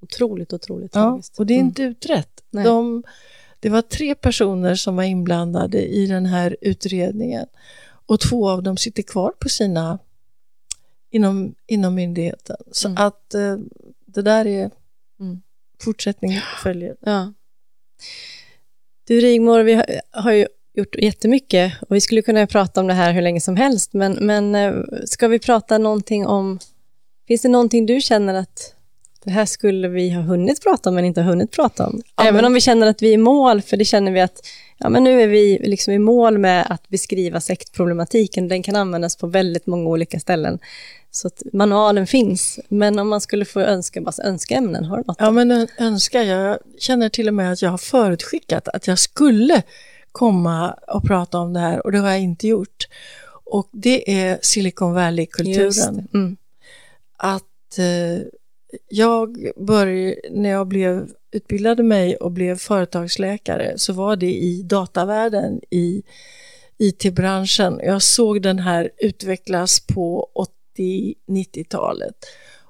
[0.00, 1.38] Otroligt, otroligt ja, tragiskt.
[1.38, 1.68] Och det är mm.
[1.68, 2.42] inte utrett.
[2.50, 3.02] De,
[3.60, 7.46] det var tre personer som var inblandade i den här utredningen
[8.06, 9.98] och två av dem sitter kvar på sina
[11.10, 12.56] inom, inom myndigheten.
[12.72, 13.06] Så mm.
[13.06, 13.56] att eh,
[14.06, 14.70] det där är
[15.20, 15.42] mm.
[15.82, 16.96] fortsättning följer.
[17.00, 17.32] Ja.
[19.06, 22.94] Du Rigmor, vi har, har ju gjort jättemycket och vi skulle kunna prata om det
[22.94, 24.74] här hur länge som helst, men, men eh,
[25.04, 26.58] ska vi prata någonting om,
[27.28, 28.74] finns det någonting du känner att
[29.24, 32.02] det här skulle vi ha hunnit prata om men inte hunnit prata om.
[32.16, 32.44] Ja, Även men...
[32.44, 34.46] om vi känner att vi är i mål, för det känner vi att
[34.78, 38.48] ja, men nu är vi liksom i mål med att beskriva sektproblematiken.
[38.48, 40.58] Den kan användas på väldigt många olika ställen.
[41.10, 45.04] Så att manualen finns, men om man skulle få önska, bara önska ämnen, har du
[45.06, 45.16] något?
[45.18, 49.62] Ja, men önska, jag känner till och med att jag har förutskickat att jag skulle
[50.12, 52.88] komma och prata om det här och det har jag inte gjort.
[53.44, 56.08] Och det är Silicon Valley-kulturen.
[56.14, 56.36] Mm.
[57.16, 58.26] Att eh,
[58.88, 65.60] jag började, när jag blev, utbildade mig och blev företagsläkare så var det i datavärlden,
[65.70, 66.02] i
[66.78, 67.80] IT-branschen.
[67.82, 70.28] Jag såg den här utvecklas på
[70.78, 72.14] 80-90-talet.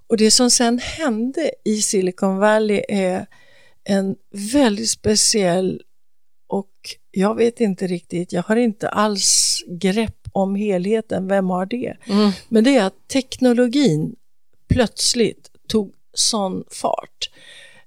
[0.07, 3.27] Och det som sen hände i Silicon Valley är
[3.85, 4.17] en
[4.53, 5.83] väldigt speciell
[6.49, 6.71] och
[7.11, 11.97] jag vet inte riktigt, jag har inte alls grepp om helheten, vem har det?
[12.05, 12.31] Mm.
[12.49, 14.15] Men det är att teknologin
[14.69, 17.31] plötsligt tog sån fart.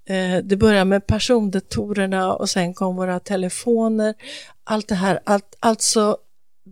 [0.05, 4.15] Eh, det började med persondatorerna och sen kom våra telefoner.
[4.63, 6.17] Allt det här, allt, alltså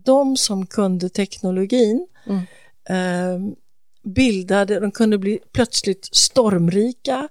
[0.05, 2.41] de som kunde teknologin mm.
[2.89, 3.53] eh,
[4.03, 7.27] bildade, de kunde bli plötsligt stormrika.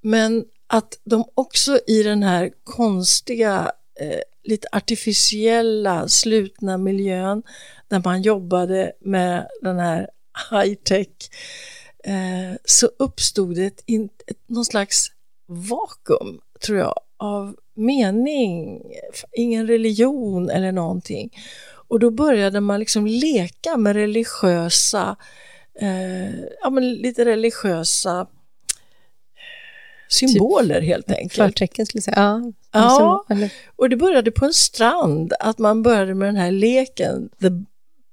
[0.00, 7.42] Men att de också i den här konstiga, eh, lite artificiella, slutna miljön
[7.88, 10.08] där man jobbade med den här
[10.50, 11.77] high-tech eh,
[12.64, 13.82] så uppstod det ett,
[14.26, 15.06] ett, någon slags
[15.46, 18.82] vakuum, tror jag, av mening,
[19.32, 21.30] ingen religion eller någonting.
[21.88, 25.16] Och då började man liksom leka med religiösa,
[25.80, 28.26] eh, ja men lite religiösa
[30.08, 31.34] symboler helt Typ enkelt.
[31.34, 32.16] Förtecken skulle jag säga.
[32.16, 33.24] Ja, Ja,
[33.76, 37.48] och det började på en strand, att man började med den här leken, the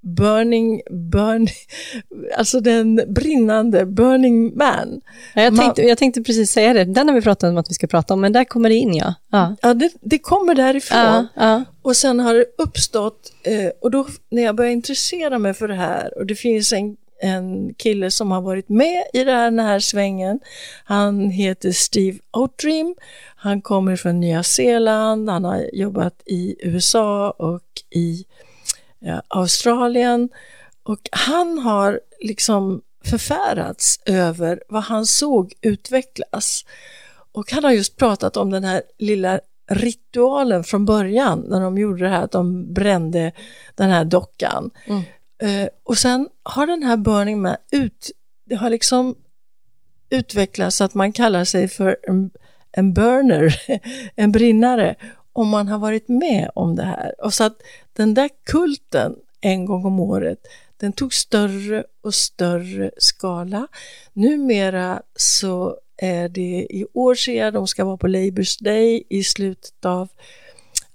[0.05, 0.81] burning,
[1.11, 1.49] burning,
[2.37, 5.01] alltså den brinnande, burning man.
[5.33, 7.73] Ja, jag, tänkte, jag tänkte precis säga det, den har vi pratat om att vi
[7.73, 9.13] ska prata om, men där kommer det in ja.
[9.31, 10.97] Ja, Ja, det, det kommer därifrån.
[10.99, 11.63] ja, ja.
[11.81, 15.75] Och sen har det uppstått, eh, och då när jag började intressera mig för det
[15.75, 19.59] här, och det finns en, en kille som har varit med i det här, den
[19.59, 20.39] här svängen.
[20.85, 22.95] Han heter Steve Outrim,
[23.35, 27.63] han kommer från Nya Zeeland, han har jobbat i USA och
[27.95, 28.25] i
[29.27, 30.29] Australien.
[30.83, 36.65] Och han har liksom förfärats över vad han såg utvecklas.
[37.31, 42.03] Och han har just pratat om den här lilla ritualen från början när de gjorde
[42.03, 43.31] det här att de brände
[43.75, 44.71] den här dockan.
[45.37, 48.11] Eh, och sen har den här Burning Man ut,
[48.45, 49.15] det har liksom
[50.09, 52.31] utvecklats så att man kallar sig för en,
[52.71, 53.61] en burner,
[54.15, 54.95] en brinnare,
[55.33, 57.25] om man har varit med om det här.
[57.25, 57.57] Och så att
[57.95, 60.39] den där kulten en gång om året,
[60.77, 63.67] den tog större och större skala.
[64.13, 69.23] Numera så är det i år ser jag, de ska vara på Labour's Day i
[69.23, 70.09] slutet av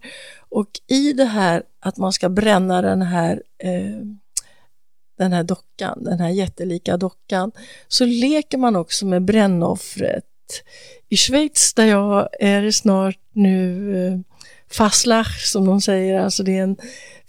[0.48, 4.00] och i det här att man ska bränna den här eh,
[5.16, 7.52] den här dockan, den här jättelika dockan,
[7.88, 10.24] så leker man också med brännoffret.
[11.08, 14.18] I Schweiz där jag är snart nu eh,
[14.70, 16.76] fastlach Faslach som de säger, alltså det är en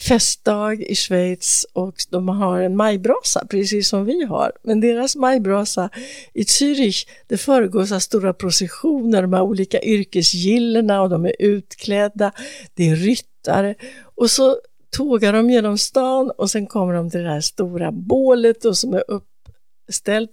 [0.08, 4.52] festdag i Schweiz och de har en majbrasa precis som vi har.
[4.64, 5.90] Men deras majbrasa
[6.34, 12.32] i Zürich, det föregås av stora processioner, de här olika yrkesgillena och de är utklädda,
[12.74, 13.76] det är ryttare
[14.16, 14.58] och så
[14.98, 18.94] tågar de genom stan och sen kommer de till det här stora bålet och som
[18.94, 20.30] är uppställt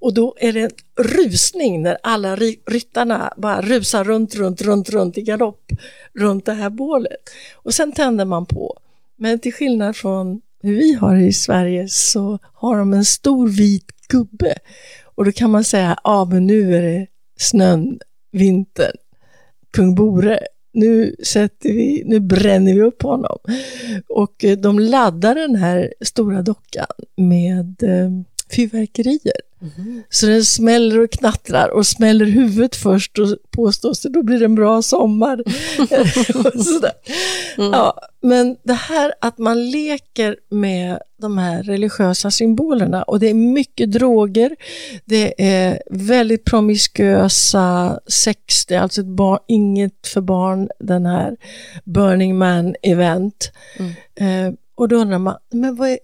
[0.00, 0.70] och då är det en
[1.04, 2.36] rusning när alla
[2.66, 5.72] ryttarna bara rusar runt, runt, runt, runt i galopp
[6.14, 7.30] runt det här bålet.
[7.54, 8.78] Och sen tänder man på.
[9.16, 13.48] Men till skillnad från hur vi har det i Sverige så har de en stor
[13.48, 14.54] vit gubbe.
[15.04, 17.06] Och då kan man säga, ja men nu är det
[17.38, 17.98] snön,
[18.32, 18.96] vintern,
[19.70, 20.40] kung Bore.
[20.76, 23.38] Nu, sätter vi, nu bränner vi upp honom.
[24.08, 28.10] Och eh, de laddar den här stora dockan med eh,
[28.50, 29.40] fyrverkerier.
[30.10, 34.44] Så den smäller och knattrar och smäller huvudet först och påstås det, då blir det
[34.44, 35.42] en bra sommar.
[36.64, 36.92] sådär.
[37.56, 43.34] Ja, men det här att man leker med de här religiösa symbolerna och det är
[43.34, 44.56] mycket droger,
[45.04, 51.36] det är väldigt promiskuösa sex, det är alltså barn, inget för barn, den här
[51.84, 53.50] Burning Man-event.
[54.14, 55.98] Eh, och då undrar man, men vad, är,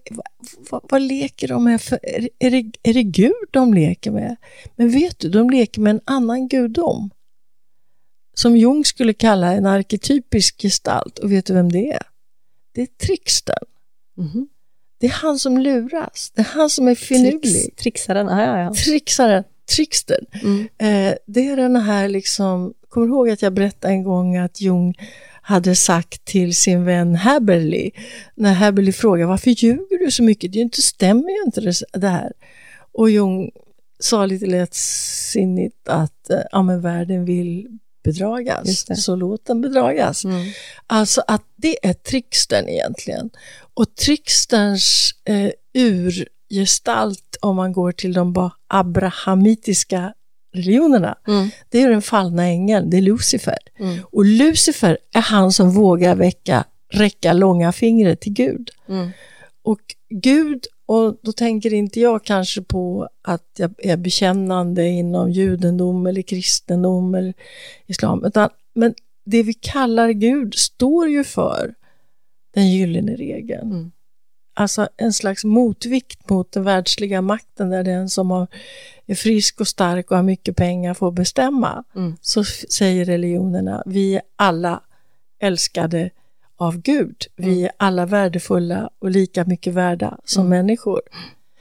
[0.69, 1.99] vad, vad, leker de med för,
[2.39, 4.35] är, det, är det Gud de leker med?
[4.75, 7.09] Men vet du, de leker med en annan gudom.
[8.33, 11.19] Som Jung skulle kalla en arketypisk gestalt.
[11.19, 12.03] Och vet du vem det är?
[12.71, 13.65] Det är trickstern.
[14.17, 14.49] Mhm.
[14.99, 16.31] Det är han som luras.
[16.35, 17.41] Det är han som är finurlig.
[17.41, 18.73] Trix, trixaren, ja, ja, ja.
[18.73, 19.43] Trixaren,
[19.75, 20.25] trickstern.
[20.43, 20.61] Mm.
[20.61, 24.61] Eh, det är den här liksom, kommer du ihåg att jag berättade en gång att
[24.61, 24.95] Jung
[25.45, 27.91] hade sagt till sin vän Haberly,
[28.35, 30.51] när Haberly frågade varför ljuger du så mycket?
[30.51, 32.33] Det är ju inte, stämmer ju inte det, här.
[32.93, 33.51] Och Jung
[33.99, 37.67] sa lite lättsinnigt att eh, ja, men världen vill
[38.03, 40.25] bedragas, så låt den bedragas.
[40.25, 40.51] Mm.
[40.87, 43.29] Alltså att det är trickstern egentligen.
[43.73, 50.13] Och tricksterns eh, urgestalt, om man går till de abrahamitiska
[50.53, 51.49] religionerna, Mm.
[51.69, 53.57] det är den fallna ängeln, det är Lucifer.
[53.79, 53.99] Mm.
[54.11, 58.69] Och Lucifer är han som vågar väcka räcka långa fingret till Gud.
[58.89, 59.09] Mm.
[59.63, 59.79] Och
[60.09, 66.21] Gud, och då tänker inte jag kanske på att jag är bekännande inom judendom eller
[66.21, 67.33] kristendom eller
[67.87, 68.93] islam, utan, men
[69.25, 71.73] det vi kallar Gud står ju för
[72.53, 73.91] den gyllene regeln.
[74.55, 74.63] Mm.
[74.63, 78.47] Alltså en slags motvikt mot den världsliga makten där den som har,
[79.07, 81.83] är frisk och stark och har mycket pengar får bestämma.
[81.95, 82.15] Mm.
[82.21, 84.81] Så säger religionerna, vi är alla
[85.39, 86.09] älskade
[86.57, 87.15] av Gud.
[87.35, 87.63] Vi Mm.
[87.65, 91.01] är alla värdefulla och lika mycket värda som människor.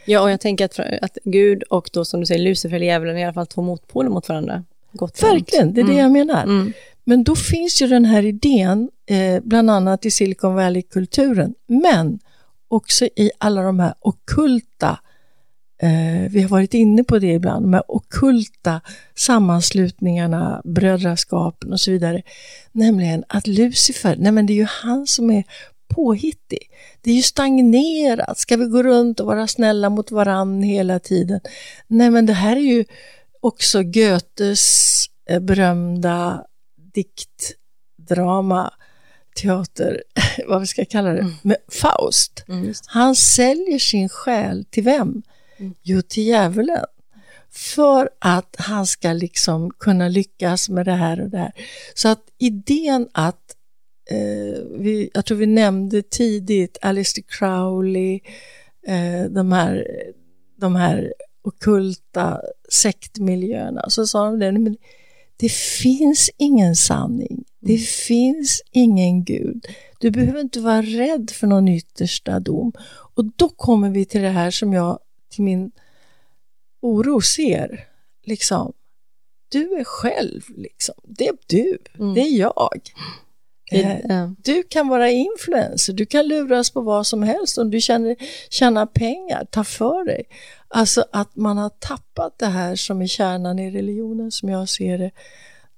[0.05, 3.17] Ja, och jag tänker att, att Gud och då som du säger Lucifer eller djävulen
[3.17, 4.65] är i alla fall två motpoler mot varandra.
[4.93, 5.23] Gott.
[5.23, 6.43] Verkligen, det är det jag menar.
[6.43, 6.73] Mm.
[7.05, 12.19] Men då finns ju den här idén, eh, bland annat i Silicon Valley-kulturen, men
[12.73, 14.99] också i alla de här okulta,
[15.83, 18.81] eh, vi har varit inne på det ibland, de här okulta
[19.15, 22.23] sammanslutningarna, brödraskapen och så vidare.
[22.73, 25.45] Nämligen att Lucifer, nej men det är ju han som är
[25.95, 26.59] påhittig.
[27.01, 28.39] Det är ju stagnerat.
[28.39, 31.41] Ska vi gå runt och vara snälla mot varann hela tiden?
[31.87, 32.85] Nej men det här är ju
[33.41, 36.45] också Goethes eh, berömda
[36.95, 38.73] diktdrama,
[39.35, 40.03] teater,
[40.49, 42.45] vad vi ska kalla det, med Faust.
[42.49, 42.75] Mm.
[42.87, 45.23] Han säljer sin själ till vem?
[45.83, 46.85] Jo, till djävulen.
[47.51, 51.53] För att han ska liksom kunna lyckas med det här och det här.
[51.95, 53.57] Så att idén att,
[54.11, 58.21] eh, vi, jag tror vi nämnde tidigt Aleister Crowley,
[58.87, 59.87] eh, de, här,
[60.61, 61.13] de här
[61.43, 64.77] okulta sektmiljöerna, så sa de det, men
[65.37, 69.67] det finns ingen sanning, det finns ingen Gud.
[69.99, 72.73] Du behöver inte vara rädd för någon yttersta dom.
[73.15, 74.99] Och då kommer vi till det här som jag
[75.31, 75.71] till min
[76.83, 77.89] oro ser.
[78.25, 78.73] Liksom,
[79.49, 80.95] du är själv, liksom.
[81.05, 82.15] det är du, Mm.
[82.15, 82.81] det är jag.
[84.09, 84.35] Ja.
[84.39, 88.17] du kan vara influencer, du kan luras på vad som helst om du känner,
[88.51, 90.25] tjänar pengar, ta för dig.
[90.69, 94.99] Alltså att man har tappat det här som är kärnan i religionen som jag ser
[94.99, 95.11] det,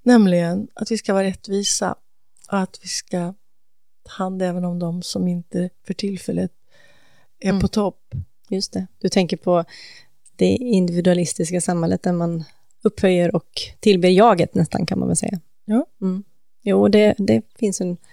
[0.05, 1.94] nämligen att vi ska vara rättvisa
[2.50, 3.34] och att vi ska
[4.02, 6.52] ta hand även om de som inte för tillfället
[7.40, 7.61] är Mm.
[7.61, 8.14] på topp.
[8.48, 8.86] Just det.
[8.98, 9.64] Du tänker på
[10.36, 12.44] det individualistiska samhället där man
[12.82, 13.48] upphöjer och
[13.80, 15.40] tillber jaget nästan kan man väl säga.
[15.64, 15.86] Ja.
[16.00, 16.24] Mm.
[16.62, 18.05] Jo, det, det finns en, kan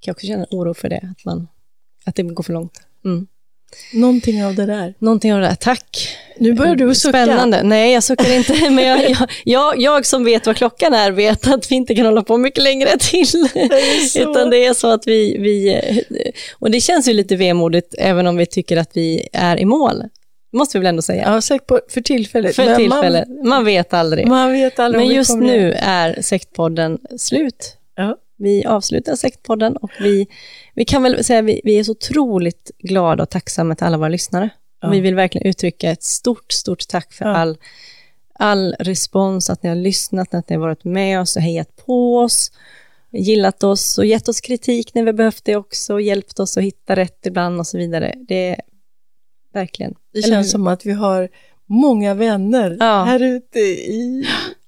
[0.00, 1.48] jag också känna oro för det, att, man,
[2.04, 2.80] att det går för långt.
[3.04, 3.26] Mm.
[3.92, 4.94] Någonting av det där.
[4.98, 6.16] Någonting av det där, tack.
[6.38, 7.24] Nu börjar du sucka.
[7.24, 7.62] Spännande.
[7.62, 11.48] Nej, jag suckar inte, men jag, jag, jag, jag som vet vad klockan är vet
[11.48, 13.26] att vi inte kan hålla på mycket längre till.
[14.10, 14.30] så.
[14.30, 15.80] Utan det är så att vi, vi,
[16.58, 20.02] och det känns ju lite vemodigt även om vi tycker att vi är i mål.
[20.52, 21.22] Det måste vi väl ändå säga.
[21.26, 22.56] Ja, säkert på, för tillfället.
[22.56, 23.28] För Men tillfället.
[23.44, 24.26] Man, vet aldrig.
[24.26, 27.76] Man, man vet aldrig Men just nu är sektpodden slut.
[27.96, 28.16] Ja.
[28.36, 30.26] Vi avslutar sektpodden och vi,
[30.74, 33.96] vi kan väl säga att vi, vi är så otroligt glada och tacksamma till alla
[33.98, 34.50] våra lyssnare.
[34.82, 34.90] Ja.
[34.90, 37.30] Vi vill verkligen uttrycka ett stort, stort tack för Ja.
[37.36, 37.58] all,
[38.34, 42.18] all respons, att ni har lyssnat, att ni har varit med oss och hejat på
[42.18, 42.52] oss,
[43.12, 46.96] gillat oss och gett oss kritik när vi behövt det också, hjälpt oss att hitta
[46.96, 48.14] rätt ibland och så vidare.
[48.28, 48.60] Det är
[49.52, 49.94] verkligen.
[50.12, 51.28] Det känns som att vi har
[51.66, 53.04] många vänner Ja.
[53.04, 54.26] här ute i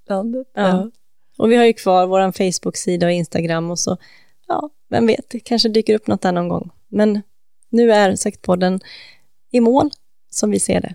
[0.09, 0.47] landet.
[0.55, 0.91] Ja.
[1.39, 3.97] Och vi har ju kvar vår Facebook-sida och Instagram och så,
[4.49, 6.70] ja, vem vet, det kanske dyker upp något där någon gång.
[6.89, 7.22] Men
[7.70, 8.80] nu är Sektpodden
[9.53, 9.91] i mål,
[10.30, 10.95] som vi ser det.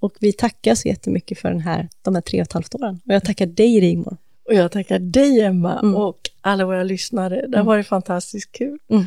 [0.00, 3.00] Och vi tackar så jättemycket för den här, de här tre och ett halvt åren.
[3.08, 4.16] Och jag tackar dig, Rigmor.
[4.48, 5.94] Och jag tackar dig Emma Mm.
[5.96, 7.34] och alla våra lyssnare.
[7.34, 7.66] Det har Mm.
[7.66, 8.78] varit fantastiskt kul.
[8.90, 9.04] Mm.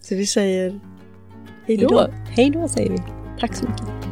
[0.00, 0.80] Så vi säger
[1.66, 2.06] hej då.
[2.30, 2.98] Hej då, säger vi.
[3.40, 4.11] Tack så mycket.